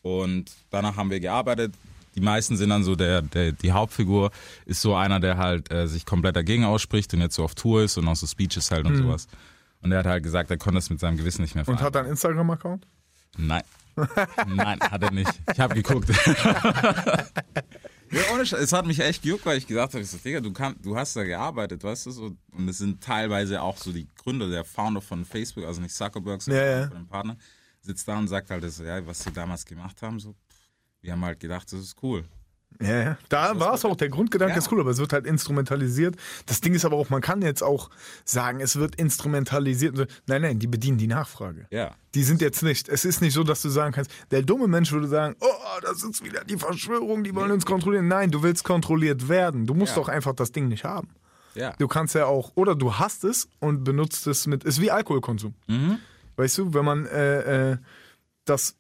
[0.02, 1.74] und danach haben wir gearbeitet.
[2.14, 4.30] Die meisten sind dann so der, der die Hauptfigur
[4.66, 7.82] ist so einer, der halt äh, sich komplett dagegen ausspricht und jetzt so auf Tour
[7.82, 9.26] ist und auch so Speeches halt und sowas.
[9.82, 11.74] Und er hat halt gesagt, er konnte es mit seinem Gewissen nicht mehr Hm.
[11.74, 12.86] Und hat er einen Instagram-Account?
[13.36, 13.62] Nein.
[14.46, 15.30] Nein, hat er nicht.
[15.52, 16.08] Ich habe geguckt.
[18.14, 20.52] ja, ohne es hat mich echt gejuckt, weil ich gesagt habe, ich so, Digga, du,
[20.52, 22.36] kann, du hast da gearbeitet, weißt du so.
[22.52, 26.40] Und es sind teilweise auch so die Gründer, der Founder von Facebook, also nicht Zuckerberg,
[26.42, 26.88] sondern Ja, ja.
[26.88, 27.36] von dem Partner,
[27.80, 30.34] sitzt da und sagt halt, so, ja, was sie damals gemacht haben, so.
[31.00, 32.24] Wir haben halt gedacht, das ist cool.
[32.80, 33.18] Ja, ja.
[33.28, 34.58] Da war es auch, der Grundgedanke Ja.
[34.58, 36.16] ist cool, aber es wird halt instrumentalisiert.
[36.46, 37.88] Das Ding ist aber auch, man kann jetzt auch
[38.24, 39.96] sagen, es wird instrumentalisiert.
[40.26, 41.66] Nein, nein, die bedienen die Nachfrage.
[41.70, 41.94] Ja.
[42.14, 42.88] Die sind jetzt nicht.
[42.88, 45.46] Es ist nicht so, dass du sagen kannst, der dumme Mensch würde sagen, oh,
[45.82, 48.08] das ist wieder die Verschwörung, die wollen uns kontrollieren.
[48.08, 49.66] Nein, du willst kontrolliert werden.
[49.66, 50.02] Du musst Ja.
[50.02, 51.08] doch einfach das Ding nicht haben.
[51.54, 51.74] Ja.
[51.78, 55.54] Du kannst ja auch, oder du hast es und benutzt es mit, ist wie Alkoholkonsum.
[56.36, 57.76] Weißt du, wenn man äh, äh,
[58.44, 58.74] das,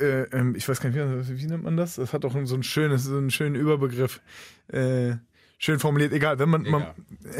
[0.00, 1.96] äh, ähm, ich weiß gar nicht, wie, wie nennt man das?
[1.96, 4.20] Das hat doch so ein schönes, so einen schönen Überbegriff.
[4.68, 5.14] Äh,
[5.58, 6.86] schön formuliert, egal, wenn man, man,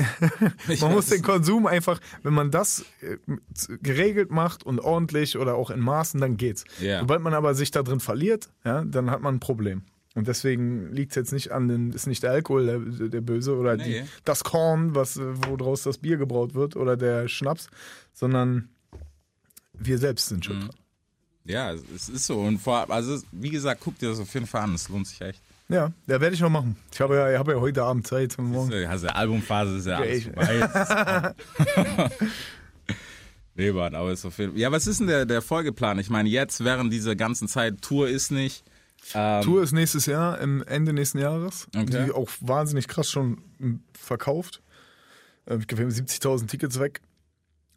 [0.69, 1.23] Ich man weiß muss den.
[1.23, 3.17] Konsum einfach, wenn man das äh,
[3.83, 6.65] geregelt macht und ordentlich oder auch in Maßen, dann geht's.
[6.81, 7.01] Ja.
[7.01, 9.83] Sobald man aber sich da drin verliert, ja, dann hat man ein Problem.
[10.15, 13.57] Und deswegen liegt es jetzt nicht an den, ist nicht der Alkohol der, der Böse
[13.57, 14.03] oder Nee.
[14.03, 17.69] die, das Korn, was, woraus das Bier gebraut wird oder der Schnaps,
[18.13, 18.69] sondern
[19.73, 20.71] wir selbst sind schon dran.
[21.45, 22.41] Ja, es ist so.
[22.41, 24.75] Und vor, also wie gesagt, guck dir das auf jeden Fall an.
[24.75, 25.41] Es lohnt sich echt.
[25.69, 26.77] Ja, ja werde ich noch machen.
[26.93, 28.73] Ich habe ja, ich habe ja heute Abend Zeit und morgen.
[28.87, 30.69] Also die Albumphase ist ja alles Okay.
[30.69, 31.35] vorbei.
[33.55, 34.61] nee, Mann, aber ist auf jeden Fall.
[34.61, 35.99] Ja, was ist denn der, der Folgeplan?
[35.99, 38.65] Ich meine, jetzt während dieser ganzen Zeit, Tour ist nicht.
[39.15, 41.67] Ähm, Tour ist nächstes Jahr, im Ende nächsten Jahres.
[41.77, 42.05] Okay.
[42.07, 44.63] Die auch wahnsinnig krass schon m, verkauft.
[45.47, 47.01] Äh, Ich glaube, wir haben 70.000 Tickets weg.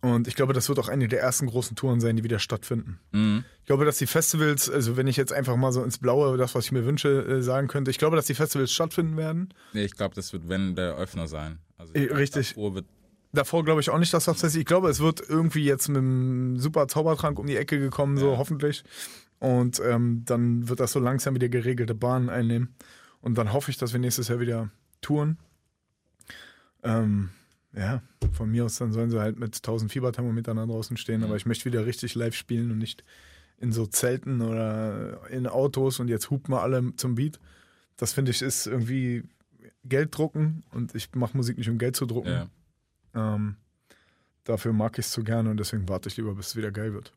[0.06, 3.00] Und ich glaube, das wird auch eine der ersten großen Touren sein, die wieder stattfinden.
[3.12, 3.44] Mhm.
[3.62, 6.54] Ich glaube, dass die Festivals, also wenn ich jetzt einfach mal so ins Blaue das,
[6.54, 9.52] was ich mir wünsche, äh, sagen könnte, ich glaube, dass die Festivals stattfinden werden.
[9.74, 11.58] Nee, ich glaube, das wird, wenn, der Öffner sein.
[11.80, 12.50] Also glaub, richtig.
[12.50, 12.86] davor Wird,
[13.34, 14.62] Davor glaube ich auch nicht, dass das passiert.
[14.62, 18.34] Ich glaube, es wird irgendwie jetzt mit einem super Zaubertrank um die Ecke gekommen, so
[18.34, 18.38] Ja.
[18.38, 18.84] hoffentlich.
[19.40, 22.76] Und ähm, dann wird das so langsam wieder geregelte Bahnen einnehmen.
[23.22, 24.70] Und dann hoffe ich, dass wir nächstes Jahr wieder
[25.02, 25.40] touren.
[26.84, 27.32] Ähm,
[27.76, 31.36] ja, von mir aus dann sollen sie halt mit 1000 Fieberthermometern da draußen stehen, aber
[31.36, 33.04] ich möchte wieder richtig live spielen und nicht
[33.58, 37.40] in so Zelten oder in Autos und jetzt hupen wir alle zum Beat.
[37.98, 39.24] Das finde ich ist irgendwie
[39.84, 42.30] Geld drucken und ich mache Musik nicht um Geld zu drucken.
[42.30, 42.48] ja.
[43.14, 43.56] Ähm,
[44.44, 46.94] dafür mag ich es zu gerne und deswegen warte ich lieber, bis es wieder geil
[46.94, 47.14] wird.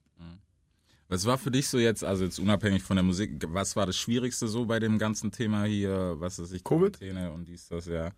[1.08, 3.96] Was war für dich so jetzt, also jetzt unabhängig von der Musik, was war das
[3.96, 6.98] Schwierigste so bei dem ganzen Thema hier, was ist ich, Covid?
[6.98, 8.12] Quarantäne und dies, das, ja.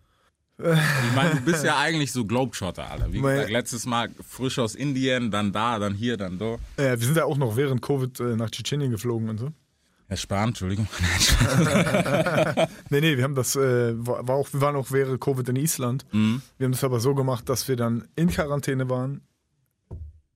[0.63, 3.11] Ich meine, du bist ja eigentlich so Globetrotter, Alter.
[3.13, 6.55] Wie Mein- gesagt, letztes Mal frisch aus Indien, dann da, dann hier, dann da.
[6.77, 9.51] Äh, wir sind ja auch noch während Covid äh, nach Tschetschenien geflogen und so.
[10.07, 10.87] Herr Spahn, Entschuldigung.
[12.89, 16.05] Nee, nee, wir haben das, äh, war auch, wir waren auch während Covid in Island.
[16.11, 16.41] Mhm.
[16.57, 19.21] Wir haben das aber so gemacht, dass wir dann in Quarantäne waren,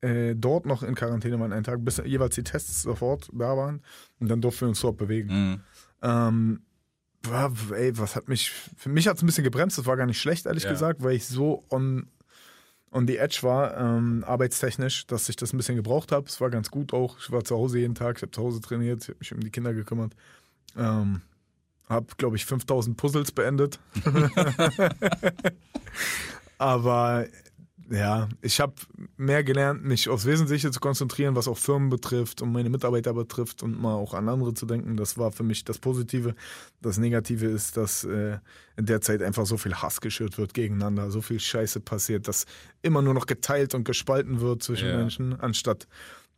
[0.01, 3.81] äh, dort noch in Quarantäne waren einen Tag, bis jeweils die Tests sofort da waren
[4.19, 5.29] und dann durften wir uns dort bewegen.
[5.51, 5.61] Mhm.
[6.01, 6.59] Ähm,
[7.29, 10.05] war, ey, was hat mich, für mich hat es ein bisschen gebremst, das war gar
[10.05, 10.71] nicht schlecht, ehrlich Ja.
[10.71, 12.07] gesagt, weil ich so on,
[12.91, 16.27] on the edge war, ähm, arbeitstechnisch, dass ich das ein bisschen gebraucht habe.
[16.27, 17.17] Es war ganz gut auch.
[17.19, 19.39] Ich war zu Hause jeden Tag, ich habe zu Hause trainiert, ich habe mich um
[19.41, 20.13] die Kinder gekümmert.
[20.77, 21.21] Ähm,
[21.89, 23.79] habe, glaube ich, 5000 Puzzles beendet.
[26.57, 27.25] Aber
[27.89, 28.73] ja, ich habe
[29.17, 33.63] mehr gelernt, mich aufs Wesentliche zu konzentrieren, was auch Firmen betrifft und meine Mitarbeiter betrifft
[33.63, 34.97] und mal auch an andere zu denken.
[34.97, 36.35] Das war für mich das Positive.
[36.81, 38.39] Das Negative ist, dass äh,
[38.75, 42.45] in der Zeit einfach so viel Hass geschürt wird gegeneinander, so viel Scheiße passiert, dass
[42.81, 44.97] immer nur noch geteilt und gespalten wird zwischen Ja.
[44.97, 45.87] Menschen, anstatt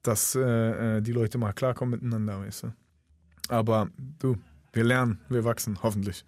[0.03, 2.73] dass äh, äh, die Leute mal klarkommen miteinander, weißt du.
[3.49, 4.37] Aber du,
[4.73, 6.23] wir lernen, wir wachsen, hoffentlich.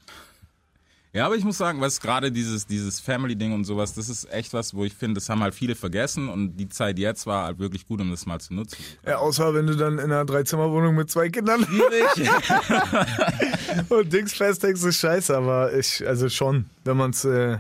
[1.12, 4.54] Ja, aber ich muss sagen, was gerade dieses, dieses Family-Ding und sowas, das ist echt
[4.54, 7.58] was, wo ich finde, das haben halt viele vergessen und die Zeit jetzt war halt
[7.58, 8.78] wirklich gut, um das mal zu nutzen.
[9.04, 11.64] Ja, außer wenn du dann in einer Dreizimmerwohnung mit zwei Kindern
[13.90, 17.58] und Dings festdeckst, ist scheiße, aber ich, also schon, wenn man's, äh,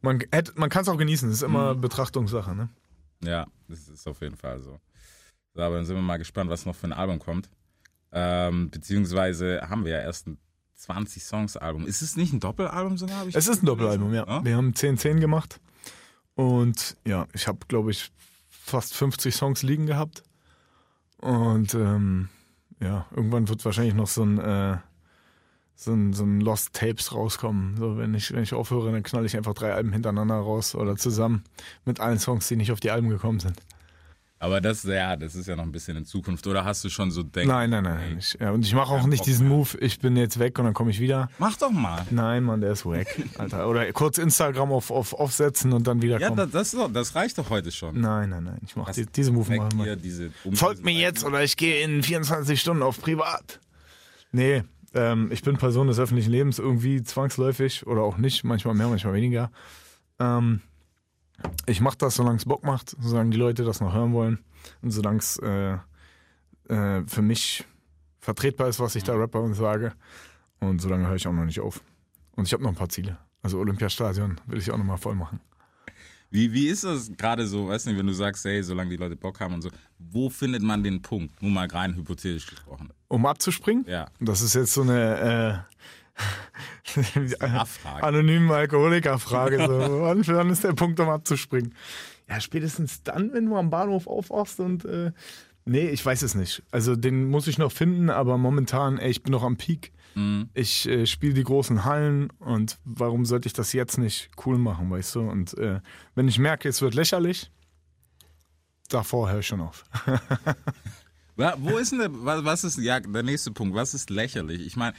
[0.00, 2.68] man hätte, man kann es auch genießen, das ist immer Betrachtungssache, ne?
[3.24, 4.78] Ja, das ist auf jeden Fall so.
[5.54, 5.62] so.
[5.62, 7.48] Aber dann sind wir mal gespannt, was noch für ein Album kommt.
[8.12, 10.38] Ähm, beziehungsweise haben wir ja erst ein
[10.76, 11.86] 20 Songs Album.
[11.86, 13.20] Ist es nicht ein Doppelalbum sogar?
[13.20, 14.26] Hab ich Es ist ein Doppelalbum, ja.
[14.26, 14.44] Ja?
[14.44, 15.60] Wir haben 10-10 gemacht
[16.34, 18.10] und ja, ich habe, glaube ich,
[18.48, 20.22] fast 50 Songs liegen gehabt
[21.18, 22.28] und ähm,
[22.80, 24.78] ja, irgendwann wird wahrscheinlich noch so ein, äh,
[25.74, 27.76] so ein, so ein Lost Tapes rauskommen.
[27.76, 30.96] So, wenn ich, wenn ich aufhöre, dann knall ich einfach drei Alben hintereinander raus oder
[30.96, 31.44] zusammen
[31.84, 33.60] mit allen Songs, die nicht auf die Alben gekommen sind.
[34.44, 36.46] Aber das, ja, das ist ja noch ein bisschen in Zukunft.
[36.46, 38.16] Oder hast du schon so denk Nein, nein, nein.
[38.18, 40.74] Ich, ja, und ich mache auch nicht diesen Move, ich bin jetzt weg und dann
[40.74, 41.28] komme ich wieder.
[41.38, 42.04] Mach doch mal.
[42.10, 43.06] Nein, Mann, der ist wack,
[43.38, 43.68] Alter.
[43.68, 46.36] Oder kurz Instagram auf, auf aufsetzen und dann wieder Ja, kommen.
[46.36, 47.98] das, das, doch- das reicht doch heute schon.
[48.00, 48.58] Nein, nein, nein.
[48.66, 49.96] Ich mache die, diese Move Weg machen wir.
[49.96, 53.60] diese Folgt mir jetzt oder ich gehe in 24 Stunden auf privat.
[54.32, 54.62] Nee,
[54.94, 59.14] ähm, ich bin Person des öffentlichen Lebens irgendwie zwangsläufig oder auch nicht, manchmal mehr, manchmal
[59.14, 59.50] weniger.
[60.18, 60.60] Ähm,
[61.66, 64.38] ich mache das, solange es Bock macht, solange die Leute das noch hören wollen
[64.82, 65.78] und solange es äh,
[66.68, 67.64] äh, für mich
[68.20, 69.92] vertretbar ist, was ich da rapper und sage.
[70.60, 71.82] Und solange höre ich auch noch nicht auf.
[72.36, 73.18] Und ich habe noch ein paar Ziele.
[73.42, 75.40] Also Olympiastadion will ich auch noch mal voll machen.
[76.30, 79.14] Wie, wie ist das gerade so, weißt du, wenn du sagst, hey, solange die Leute
[79.14, 81.40] Bock haben und so, wo findet man den Punkt?
[81.40, 82.90] Nur mal rein hypothetisch gesprochen.
[83.08, 83.84] Um abzuspringen?
[83.86, 84.06] Ja.
[84.18, 85.74] Das ist jetzt so eine äh,
[87.40, 88.04] Nachfrage.
[88.04, 89.58] anonyme Alkoholikerfrage.
[89.58, 89.68] So.
[90.02, 91.74] wann, wann ist der Punkt, um abzuspringen?
[92.28, 95.12] Ja, spätestens dann, wenn du am Bahnhof aufwachst und äh,
[95.64, 96.62] nee, ich weiß es nicht.
[96.70, 99.92] Also den muss ich noch finden, aber momentan, ey, ich bin noch am Peak.
[100.14, 100.48] Mhm.
[100.54, 104.90] Ich äh, spiele die großen Hallen und warum sollte ich das jetzt nicht cool machen,
[104.90, 105.20] weißt du?
[105.20, 105.80] Und äh,
[106.14, 107.50] wenn ich merke, es wird lächerlich,
[108.88, 109.84] davor höre ich schon auf.
[111.36, 114.64] Wo ist denn was ist, ja, der nächste Punkt, was ist lächerlich?
[114.64, 114.94] Ich meine,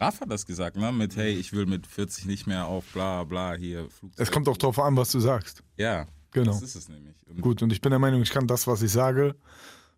[0.00, 0.92] Raff hat das gesagt, ne?
[0.92, 4.20] Mit, hey, ich will mit 40 nicht mehr auf bla bla hier Flugzeug.
[4.26, 5.62] Es kommt auch drauf an, was du sagst.
[5.76, 6.52] Ja, Genau.
[6.52, 7.16] das ist es nämlich.
[7.28, 9.34] Und Gut, und ich bin der Meinung, ich kann das, was ich sage,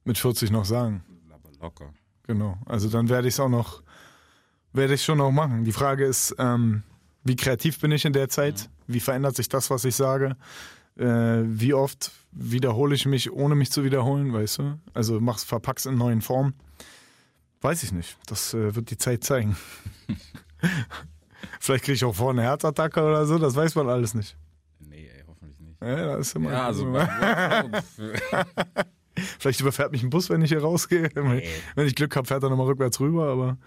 [0.05, 1.03] mit 40 noch sagen.
[1.31, 1.93] aber locker.
[2.27, 2.57] Genau.
[2.67, 3.83] Also dann werde ich es auch noch,
[4.73, 5.65] werde ich schon noch machen.
[5.65, 6.83] Die Frage ist, ähm,
[7.25, 8.71] wie kreativ bin ich in der Zeit?
[8.87, 10.37] Wie verändert sich das, was ich sage?
[10.97, 11.05] Äh,
[11.45, 14.79] wie oft wiederhole ich mich, ohne mich zu wiederholen, weißt du?
[14.95, 16.55] Also mach's, verpack's in neuen Formen.
[17.61, 18.17] Weiß ich nicht.
[18.27, 19.57] Das äh, wird die Zeit zeigen.
[21.61, 24.37] Vielleicht kriege ich auch vorne eine Herzattacke oder so, das weiß man alles nicht.
[24.79, 25.81] Nee, ey, hoffentlich nicht.
[25.81, 26.87] Ja, das ist immer Ja, also
[29.39, 31.11] Vielleicht überfährt mich ein Bus, wenn ich hier rausgehe.
[31.15, 33.59] Wenn ich Glück habe, fährt er nochmal rückwärts rüber, aber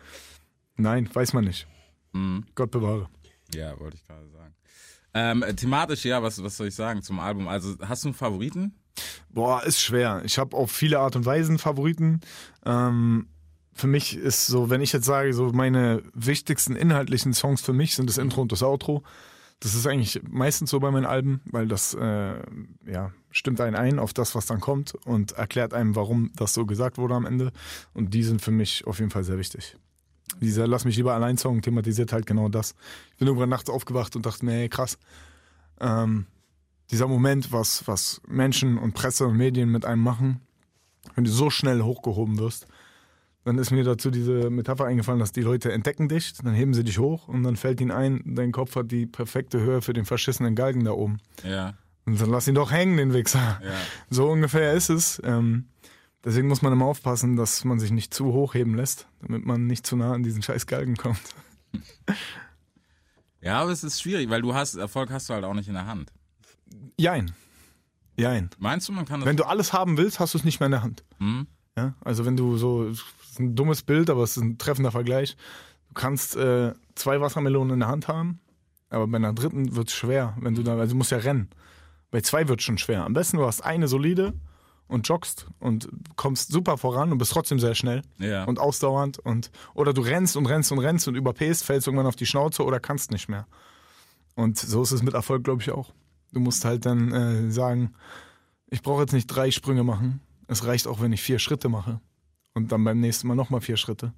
[0.76, 1.68] nein, weiß man nicht.
[2.14, 2.46] Mhm.
[2.56, 3.10] Gott bewahre.
[3.54, 4.56] Ja, wollte ich gerade sagen.
[5.14, 7.48] Ähm, äh, thematisch, ja, was, was soll ich sagen zum Album?
[7.48, 8.74] Also, hast du einen Favoriten?
[9.30, 10.22] Boah, ist schwer.
[10.26, 12.22] Ich habe auf viele Art und Weisen Favoriten.
[12.66, 13.28] Ähm,
[13.74, 17.96] für mich ist so, wenn ich jetzt sage, so meine wichtigsten inhaltlichen Songs für mich
[17.96, 19.04] sind das Intro und das Outro.
[19.60, 22.36] Das ist eigentlich meistens so bei meinen Alben, weil das äh,
[22.86, 26.66] ja, stimmt einen ein auf das, was dann kommt und erklärt einem, warum das so
[26.66, 27.52] gesagt wurde am Ende.
[27.94, 29.78] Und die sind für mich auf jeden Fall sehr wichtig.
[30.42, 32.76] Dieser Lass mich lieber allein Song thematisiert halt genau das.
[33.12, 34.98] Ich bin irgendwann nachts aufgewacht und dachte hey, krass.
[35.80, 36.26] Ähm,
[36.92, 40.42] dieser Moment, was, was Menschen und Presse und Medien mit einem machen,
[41.16, 42.68] wenn du so schnell hochgehoben wirst,
[43.46, 46.84] dann ist mir dazu diese Metapher eingefallen, dass die Leute entdecken dich, dann heben sie
[46.84, 50.06] dich hoch und dann fällt ihnen ein, dein Kopf hat die perfekte Höhe für den
[50.06, 51.20] verschissenen Galgen da oben.
[51.44, 51.74] Ja,
[52.06, 53.60] Und dann lass ihn doch hängen, den Wichser.
[53.64, 53.74] ja.
[54.10, 55.22] So ungefähr ist es.
[55.26, 55.66] Ähm,
[56.24, 59.68] deswegen muss man immer aufpassen, dass man sich nicht zu hoch heben lässt, damit man
[59.68, 61.22] nicht zu nah an diesen scheiß Galgen kommt.
[63.42, 65.74] Ja, aber es ist schwierig, weil du hast, Erfolg hast du halt auch nicht in
[65.74, 66.14] der Hand.
[66.98, 67.34] Jein.
[68.16, 68.50] Jein.
[68.58, 69.28] Meinst du, man kann das?
[69.28, 71.04] Wenn du alles haben willst, hast du es nicht mehr in der Hand.
[71.18, 71.48] Hm?
[71.76, 71.94] Ja?
[72.02, 72.90] Also wenn du so,
[73.34, 75.36] ist ein dummes Bild, aber es ist ein treffender Vergleich.
[75.90, 78.40] Du kannst äh, zwei Wassermelonen in der Hand haben,
[78.90, 81.50] aber bei einer dritten wird es schwer, wenn du da, also du musst ja rennen.
[82.12, 83.04] Bei zwei wird es schon schwer.
[83.06, 84.34] Am besten du hast eine solide
[84.88, 88.44] und joggst und kommst super voran und bist trotzdem sehr schnell Ja.
[88.44, 92.16] und ausdauernd und oder du rennst und rennst und rennst und überpäst, fällst irgendwann auf
[92.16, 93.48] die Schnauze oder kannst nicht mehr.
[94.36, 95.92] Und so ist es mit Erfolg, glaube ich, auch.
[96.32, 97.94] Du musst halt dann äh, sagen,
[98.70, 100.20] ich brauche jetzt nicht drei Sprünge machen.
[100.48, 102.00] Es reicht auch, wenn ich vier Schritte mache.
[102.54, 104.14] Und dann beim nächsten Mal nochmal vier Schritte.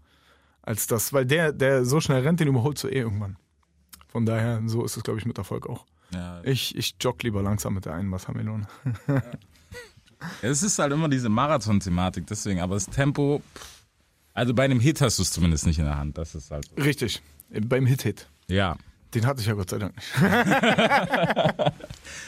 [0.62, 3.38] Als das, weil der, der so schnell rennt, den überholst du eh irgendwann.
[4.08, 5.86] Von daher, so ist es, glaube ich, mit Erfolg auch.
[6.14, 6.42] ja.
[6.44, 8.68] Ich, ich jogge lieber langsam mit der einen Wassermelone.
[10.42, 13.44] Es ist halt immer diese Marathon-Thematik, deswegen, aber das Tempo,
[14.34, 16.66] also bei einem Hit hast du es zumindest nicht in der Hand, das ist halt
[16.66, 16.82] so.
[16.82, 17.22] Richtig.
[17.50, 18.28] Beim Hit-Hit.
[18.48, 18.78] Ja.
[19.16, 20.08] Den hatte ich ja Gott sei Dank nicht.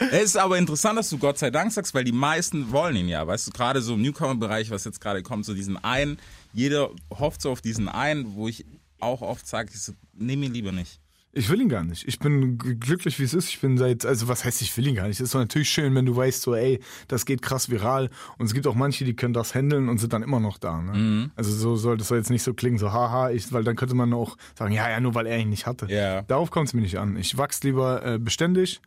[0.00, 3.08] Es ist aber interessant, dass du Gott sei Dank sagst, weil die meisten wollen ihn
[3.08, 6.18] ja, weißt du, gerade so im Newcomer-Bereich, was jetzt gerade kommt, so diesen einen,
[6.52, 8.64] jeder hofft so auf diesen einen, wo ich
[9.00, 11.00] auch oft sage, ich so, nimm ihn lieber nicht.
[11.38, 12.06] Ich will ihn gar nicht.
[12.08, 13.48] Ich bin glücklich, wie es ist.
[13.48, 15.18] Ich bin seit, also was heißt, ich will ihn gar nicht.
[15.20, 18.10] Es ist doch natürlich schön, wenn du weißt, so, ey, das geht krass viral.
[18.38, 20.82] Und es gibt auch manche, die können das handeln und sind dann immer noch da.
[20.82, 21.30] Ne?
[21.36, 23.94] Also so soll das soll jetzt nicht so klingen, so haha, ich, weil dann könnte
[23.94, 25.86] man auch sagen, ja, ja, nur weil er ihn nicht hatte.
[25.88, 26.22] Ja.
[26.22, 27.16] Darauf kommt es mir nicht an.
[27.16, 28.80] Ich wachse lieber äh, beständig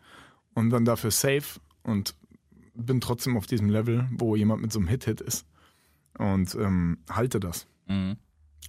[0.53, 2.15] und dann dafür safe und
[2.75, 5.45] bin trotzdem auf diesem Level, wo jemand mit so einem Hit-Hit ist.
[6.17, 8.17] Und ähm, halte das Mhm.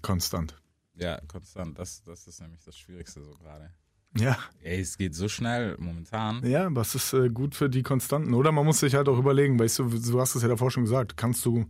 [0.02, 0.56] konstant.
[0.94, 3.70] Ja, konstant, das, das ist nämlich das Schwierigste so gerade.
[4.18, 4.36] Ja.
[4.62, 6.44] Ey, es geht so schnell momentan.
[6.46, 8.34] Ja, was ist äh, gut für die Konstanten?
[8.34, 10.84] Oder man muss sich halt auch überlegen, weißt du, du hast es ja davor schon
[10.84, 11.64] gesagt, kannst du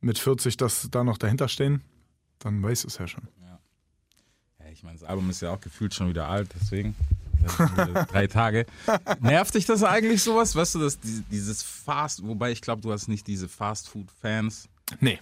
[0.00, 1.82] mit 40 das da noch dahinter stehen?
[2.38, 3.26] Dann weißt du es ja schon.
[3.40, 3.58] Ja,
[4.70, 6.94] ich meine, das Album ist ja auch gefühlt schon wieder alt, deswegen.
[8.08, 8.66] Drei Tage.
[9.20, 10.54] Nervt dich das eigentlich sowas?
[10.54, 14.68] Weißt du, dass die- dieses Fast, wobei ich glaube, du hast nicht diese Fast-Food-Fans.
[15.00, 15.18] Nee.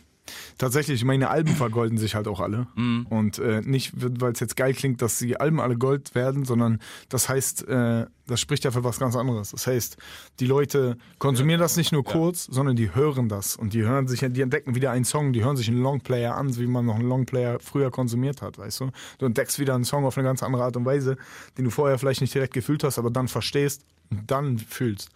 [0.59, 2.67] Tatsächlich, meine Alben vergolden sich halt auch alle.
[2.75, 3.07] Mhm.
[3.09, 6.81] Und äh, nicht, weil es jetzt geil klingt, dass die Alben alle Gold werden, sondern
[7.09, 9.51] das heißt, äh, das spricht ja für was ganz anderes.
[9.51, 9.97] Das heißt,
[10.39, 13.57] die Leute konsumieren das nicht nur kurz, sondern die hören das.
[13.57, 16.57] Und die hören sich, die entdecken wieder einen Song, die hören sich einen Longplayer an,
[16.57, 18.91] wie man noch einen Longplayer früher konsumiert hat, weißt du?
[19.19, 21.17] Du entdeckst wieder einen Song auf eine ganz andere Art und Weise,
[21.59, 25.11] den du vorher vielleicht nicht direkt gefühlt hast, aber dann verstehst und dann fühlst.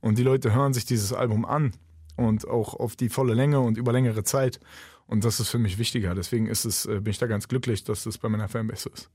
[0.00, 1.72] Und die Leute hören sich dieses Album an
[2.18, 4.60] und auch auf die volle Länge und über längere Zeit.
[5.06, 6.14] Und das ist für mich wichtiger.
[6.14, 9.10] Deswegen ist es, äh, bin ich da ganz glücklich, dass das bei meiner Fanbase ist.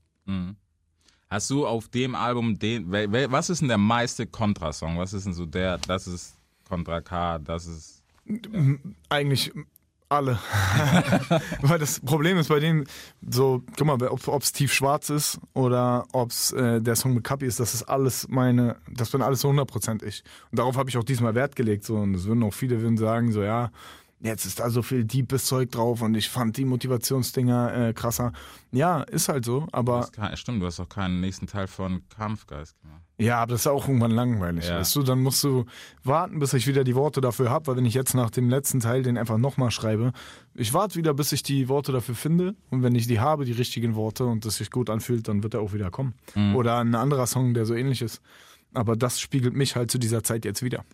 [1.28, 4.98] Hast du auf dem Album den, was ist denn der meiste Contra-Song?
[4.98, 6.36] Was ist denn so der, das ist
[6.68, 8.04] Contra K, das ist,
[9.08, 9.52] Eigentlich
[10.08, 10.38] alle.
[11.62, 12.84] Weil das Problem ist bei denen
[13.28, 17.24] so, guck mal, ob es tief schwarz ist oder ob es äh, der Song mit
[17.24, 20.22] Kapi ist, das ist alles meine, das bin alles so 100% ich.
[20.50, 21.84] Und darauf habe ich auch diesmal Wert gelegt.
[21.84, 21.96] So.
[21.96, 23.70] Und es würden auch viele würden sagen, so ja,
[24.24, 28.32] jetzt ist da so viel deepes Zeug drauf und ich fand die Motivationsdinger äh, krasser.
[28.72, 32.74] Ja, ist halt so, aber kein, stimmt, du hast auch keinen nächsten Teil von Kampfgeist
[32.80, 33.02] gemacht.
[33.18, 34.78] ja, aber das ist auch irgendwann langweilig, Ja.
[34.78, 35.02] weißt du?
[35.04, 35.66] Dann musst du
[36.02, 38.80] warten, bis ich wieder die Worte dafür habe, weil wenn ich jetzt nach dem letzten
[38.80, 40.12] Teil den einfach nochmal schreibe,
[40.54, 43.52] ich warte wieder, bis ich die Worte dafür finde und wenn ich die habe, die
[43.52, 46.14] richtigen Worte und das sich gut anfühlt, dann wird er auch wieder kommen.
[46.54, 48.20] Oder ein anderer Song, der so ähnlich ist.
[48.72, 50.84] Aber das spiegelt mich halt zu dieser Zeit jetzt wieder.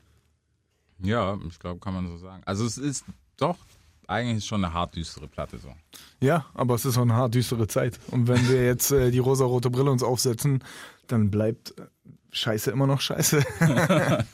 [1.02, 2.42] Ja, ich glaube, kann man so sagen.
[2.44, 3.04] Also es ist
[3.36, 3.56] doch
[4.06, 5.72] eigentlich schon eine hart düstere Platte so.
[6.20, 7.98] Ja, aber es ist auch eine hart düstere Zeit.
[8.08, 10.64] Und wenn wir jetzt äh, die rosarote Brille uns aufsetzen,
[11.06, 11.74] dann bleibt
[12.32, 13.42] Scheiße immer noch Scheiße.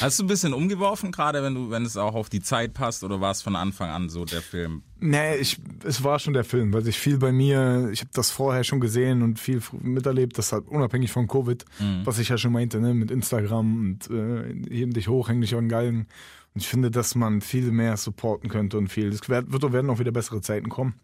[0.00, 3.04] Hast du ein bisschen umgeworfen, gerade wenn du, wenn es auch auf die Zeit passt,
[3.04, 4.82] oder war es von Anfang an so der Film?
[5.00, 8.30] nee, ich, es war schon der Film, weil sich viel bei mir, ich habe das
[8.30, 11.64] vorher schon gesehen und viel miterlebt, das halt unabhängig von Covid,
[12.04, 15.54] was ich ja schon meinte, ne, mit Instagram und äh, heben dich hoch, häng dich
[15.54, 16.06] an Galgen.
[16.54, 19.08] Und ich finde, dass man viel mehr supporten könnte und viel.
[19.08, 20.94] Es wird, wird werden auch wieder bessere Zeiten kommen.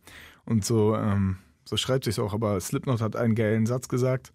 [0.47, 2.33] Und so, ähm, so schreibt sich auch.
[2.33, 4.33] Aber Slipknot hat einen geilen Satz gesagt: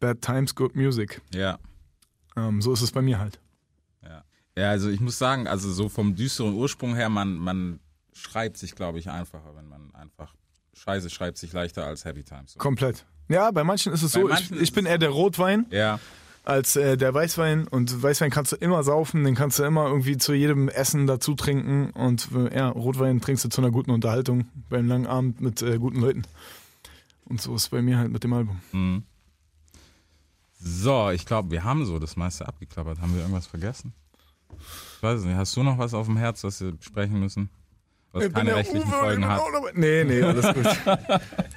[0.00, 1.20] Bad times, good music.
[1.32, 1.58] Ja.
[2.36, 3.40] Ähm, so ist es bei mir halt.
[4.02, 4.24] Ja.
[4.56, 7.80] ja, also ich muss sagen, also so vom düsteren Ursprung her, man, man
[8.12, 10.34] schreibt sich, glaube ich, einfacher, wenn man einfach
[10.74, 12.52] Scheiße schreibt sich leichter als Happy Times.
[12.52, 12.58] So.
[12.58, 13.04] Komplett.
[13.28, 14.30] Ja, bei manchen ist es Bei so.
[14.30, 15.98] Ich, ich bin eher der Rotwein Ja,
[16.44, 17.66] als äh, der Weißwein.
[17.68, 21.34] Und Weißwein kannst du immer saufen, den kannst du immer irgendwie zu jedem Essen dazu
[21.34, 21.90] trinken.
[21.90, 25.78] Und äh, ja, Rotwein trinkst du zu einer guten Unterhaltung beim langen Abend mit äh,
[25.78, 26.22] guten Leuten.
[27.24, 28.60] Und so ist es bei mir halt mit dem Album.
[30.66, 33.00] So, ich glaube, wir haben so das meiste abgeklappert.
[33.00, 33.92] Haben wir irgendwas vergessen?
[34.96, 35.36] Ich weiß es nicht.
[35.36, 37.50] Hast du noch was auf dem Herz, was wir besprechen müssen?
[38.12, 39.42] Was keine rechtlichen Folgen hat?
[39.74, 40.66] Nee, nee, alles gut.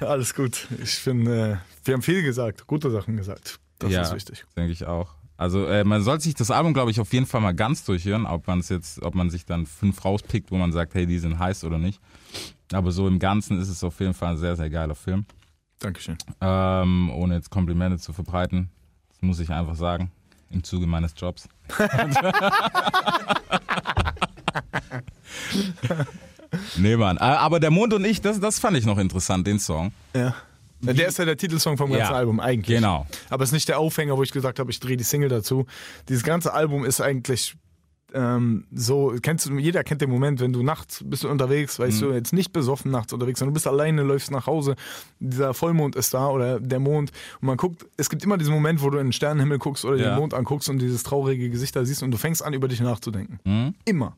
[0.00, 0.68] alles gut.
[0.82, 1.56] Ich finde, äh,
[1.86, 3.60] wir haben viel gesagt, gute Sachen gesagt.
[3.78, 4.44] Das ja, ist wichtig.
[4.56, 5.14] denke ich auch.
[5.38, 8.26] Also äh, man sollte sich das Album, glaube ich, auf jeden Fall mal ganz durchhören,
[8.26, 11.18] ob man es jetzt, ob man sich dann fünf rauspickt, wo man sagt, hey, die
[11.18, 12.00] sind heiß oder nicht.
[12.72, 15.24] Aber so im Ganzen ist es auf jeden Fall ein sehr, sehr geiler Film.
[15.78, 16.18] Dankeschön.
[16.40, 18.68] Ähm, ohne jetzt Komplimente zu verbreiten.
[19.20, 20.10] Das muss ich einfach sagen.
[20.50, 21.48] Im Zuge meines Jobs.
[26.76, 27.16] nee, Mann.
[27.16, 29.92] Äh, Aber der Mond und ich, das, das fand ich noch interessant, den Song.
[30.14, 30.34] Ja.
[30.80, 32.76] Der ist ja der Titelsong vom ganzen Ja, Album eigentlich.
[32.76, 33.04] genau.
[33.30, 35.66] Aber es ist nicht der Aufhänger, wo ich gesagt habe, ich drehe die Single dazu.
[36.08, 37.56] Dieses ganze Album ist eigentlich
[38.14, 42.00] ähm, so, kennst du, jeder kennt den Moment, wenn du nachts bist du unterwegs, weißt
[42.02, 44.76] du, jetzt nicht besoffen nachts unterwegs, sondern du bist alleine, läufst nach Hause,
[45.20, 48.82] dieser Vollmond ist da oder der Mond und man guckt, es gibt immer diesen Moment,
[48.82, 50.10] wo du in den Sternenhimmel guckst oder Ja.
[50.14, 52.80] den Mond anguckst und dieses traurige Gesicht da siehst und du fängst an, über dich
[52.80, 53.74] nachzudenken.
[53.84, 54.16] Immer.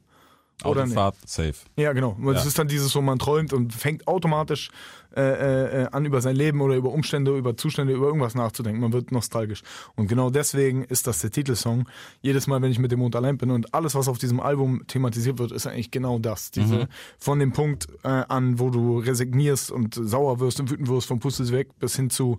[0.65, 0.97] Oder nicht?
[0.97, 1.55] Autofahrt, safe.
[1.77, 2.17] Ja, genau.
[2.25, 2.49] Das Ja.
[2.49, 4.71] ist dann dieses, wo man träumt und fängt automatisch
[5.17, 8.81] äh, äh, an, über sein Leben oder über Umstände, über Zustände, über irgendwas nachzudenken.
[8.81, 9.63] Man wird nostalgisch.
[9.97, 11.89] Und genau deswegen ist das der Titelsong.
[12.23, 14.87] Jedes Mal, wenn ich mit dem Mond allein bin und alles, was auf diesem Album
[14.87, 16.53] thematisiert wird, ist eigentlich genau das.
[16.53, 16.89] Diese,
[17.19, 21.19] Von dem Punkt äh, an, wo du resignierst und sauer wirst und wütend wirst, vom
[21.19, 22.39] Pustes weg, bis hin zu,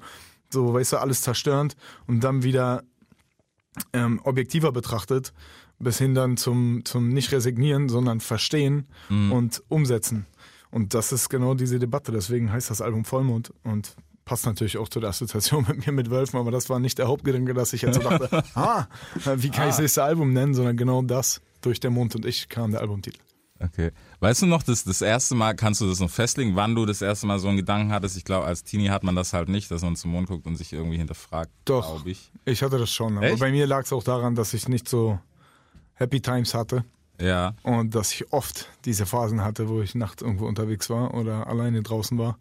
[0.50, 1.76] so, weißt du, alles zerstörend
[2.08, 2.84] und dann wieder
[3.94, 5.34] ähm, objektiver betrachtet,
[5.82, 10.26] bis hin dann zum, zum nicht resignieren, sondern verstehen und umsetzen.
[10.72, 12.12] Und das ist genau diese Debatte.
[12.12, 16.10] Deswegen heißt das Album Vollmond und passt natürlich auch zu der Assoziation mit mir mit
[16.10, 18.86] Wölfen, aber das war nicht der Hauptgedanke, dass ich jetzt so dachte, ah,
[19.36, 22.48] wie kann ich das nächste Album nennen, sondern genau das, durch der Mond und ich
[22.48, 23.20] kam der Albumtitel.
[23.60, 23.92] Okay.
[24.20, 27.02] Weißt du noch, das, das erste Mal, kannst du das noch festlegen, wann du das
[27.02, 28.18] erste Mal so einen Gedanken hattest?
[28.18, 30.56] Ich glaube, als Teenie hat man das halt nicht, dass man zum Mond guckt und
[30.56, 31.92] sich irgendwie hinterfragt, Doch.
[31.92, 32.32] glaube ich.
[32.46, 33.40] Ich hatte das schon, aber Echt?
[33.40, 35.20] bei mir lag es auch daran, dass ich nicht so
[36.02, 36.84] Happy Times hatte.
[37.20, 37.54] Ja.
[37.64, 41.84] Und dass ich oft diese Phasen hatte, wo ich nachts irgendwo unterwegs war oder alleine
[41.84, 42.38] draußen war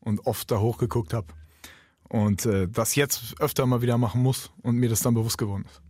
[0.00, 1.28] und oft da hochgeguckt habe.
[2.10, 5.64] Und äh, das jetzt öfter mal wieder machen muss und mir das dann bewusst geworden
[5.66, 5.80] ist.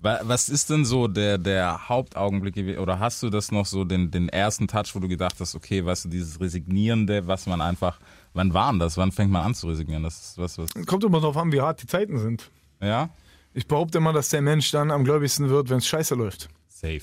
[0.00, 4.10] Wa- Was ist denn so der, der Hauptaugenblick oder hast du das noch so den,
[4.10, 7.98] den ersten Touch, wo du gedacht hast, okay, weißt du, dieses Resignierende, was man einfach,
[8.34, 8.96] wann war denn das?
[8.98, 10.02] Wann fängt man an zu resignieren?
[10.02, 12.50] Das ist was, was, Kommt immer darauf an, wie hart die Zeiten sind.
[12.82, 13.08] ja?
[13.54, 16.48] Ich behaupte immer, dass der Mensch dann am gläubigsten wird, wenn es scheiße läuft.
[16.68, 17.00] Safe.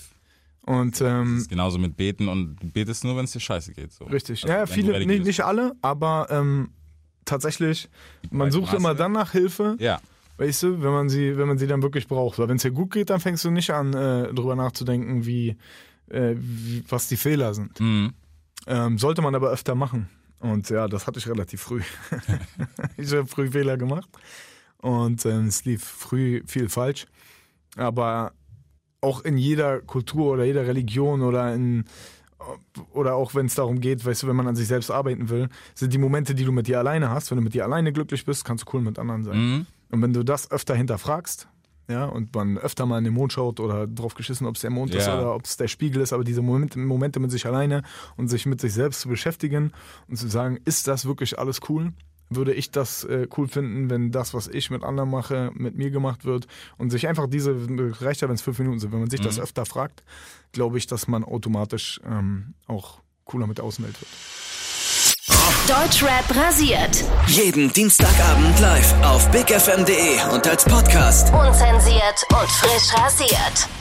[0.64, 3.74] Und Das ähm, ist genauso mit Beten und du betest nur, wenn es dir scheiße
[3.74, 3.92] geht.
[3.94, 4.06] So.
[4.06, 4.44] richtig.
[4.44, 6.70] Also, ja, viele, nicht, nicht alle, aber ähm,
[7.26, 7.90] tatsächlich,
[8.30, 8.98] man sucht immer Masse.
[8.98, 10.00] dann nach Hilfe, Ja.
[10.38, 12.40] Weißt du, wenn man sie, wenn man sie dann wirklich braucht.
[12.40, 15.56] Weil wenn es dir gut geht, dann fängst du nicht an, äh, drüber nachzudenken, wie,
[16.10, 17.80] äh, wie, was die Fehler sind.
[17.80, 18.14] Mhm.
[18.66, 20.10] Ähm, sollte man aber öfter machen.
[20.40, 21.82] Und ja, das hatte ich relativ früh.
[22.98, 24.10] ich habe früh Fehler gemacht.
[24.82, 27.06] Und ähm, es lief früh viel falsch.
[27.78, 28.34] Aber
[29.02, 31.86] auch in jeder Kultur oder jeder Religion oder in
[32.94, 35.50] oder auch wenn es darum geht, weißt du, wenn man an sich selbst arbeiten will,
[35.76, 37.30] sind die Momente, die du mit dir alleine hast.
[37.30, 39.38] Wenn du mit dir alleine glücklich bist, kannst du cool mit anderen sein.
[39.38, 39.66] Mhm.
[39.92, 41.48] Und wenn du das öfter hinterfragst,
[41.88, 44.70] ja, und man öfter mal in den Mond schaut oder drauf geschissen, ob es der
[44.70, 45.20] Mond ist Ja.
[45.20, 47.84] oder ob es der Spiegel ist, aber diese Momente, Momente mit sich alleine
[48.16, 49.74] und sich mit sich selbst zu beschäftigen
[50.08, 51.92] und zu sagen, ist das wirklich alles cool?
[52.34, 55.92] Würde ich das äh, cool finden, wenn das, was ich mit anderen mache, mit mir
[55.92, 57.56] gemacht wird und sich einfach diese,
[58.00, 60.02] reicht ja, wenn es fünf Minuten sind, wenn man sich das öfter fragt,
[60.54, 64.10] glaube ich, dass man automatisch ähm, auch cooler mit der Außenwelt wird.
[65.68, 67.04] Deutschrap rasiert.
[67.28, 71.34] Jeden Dienstagabend live auf bigfm.de und als Podcast.
[71.34, 73.81] Unzensiert und frisch rasiert.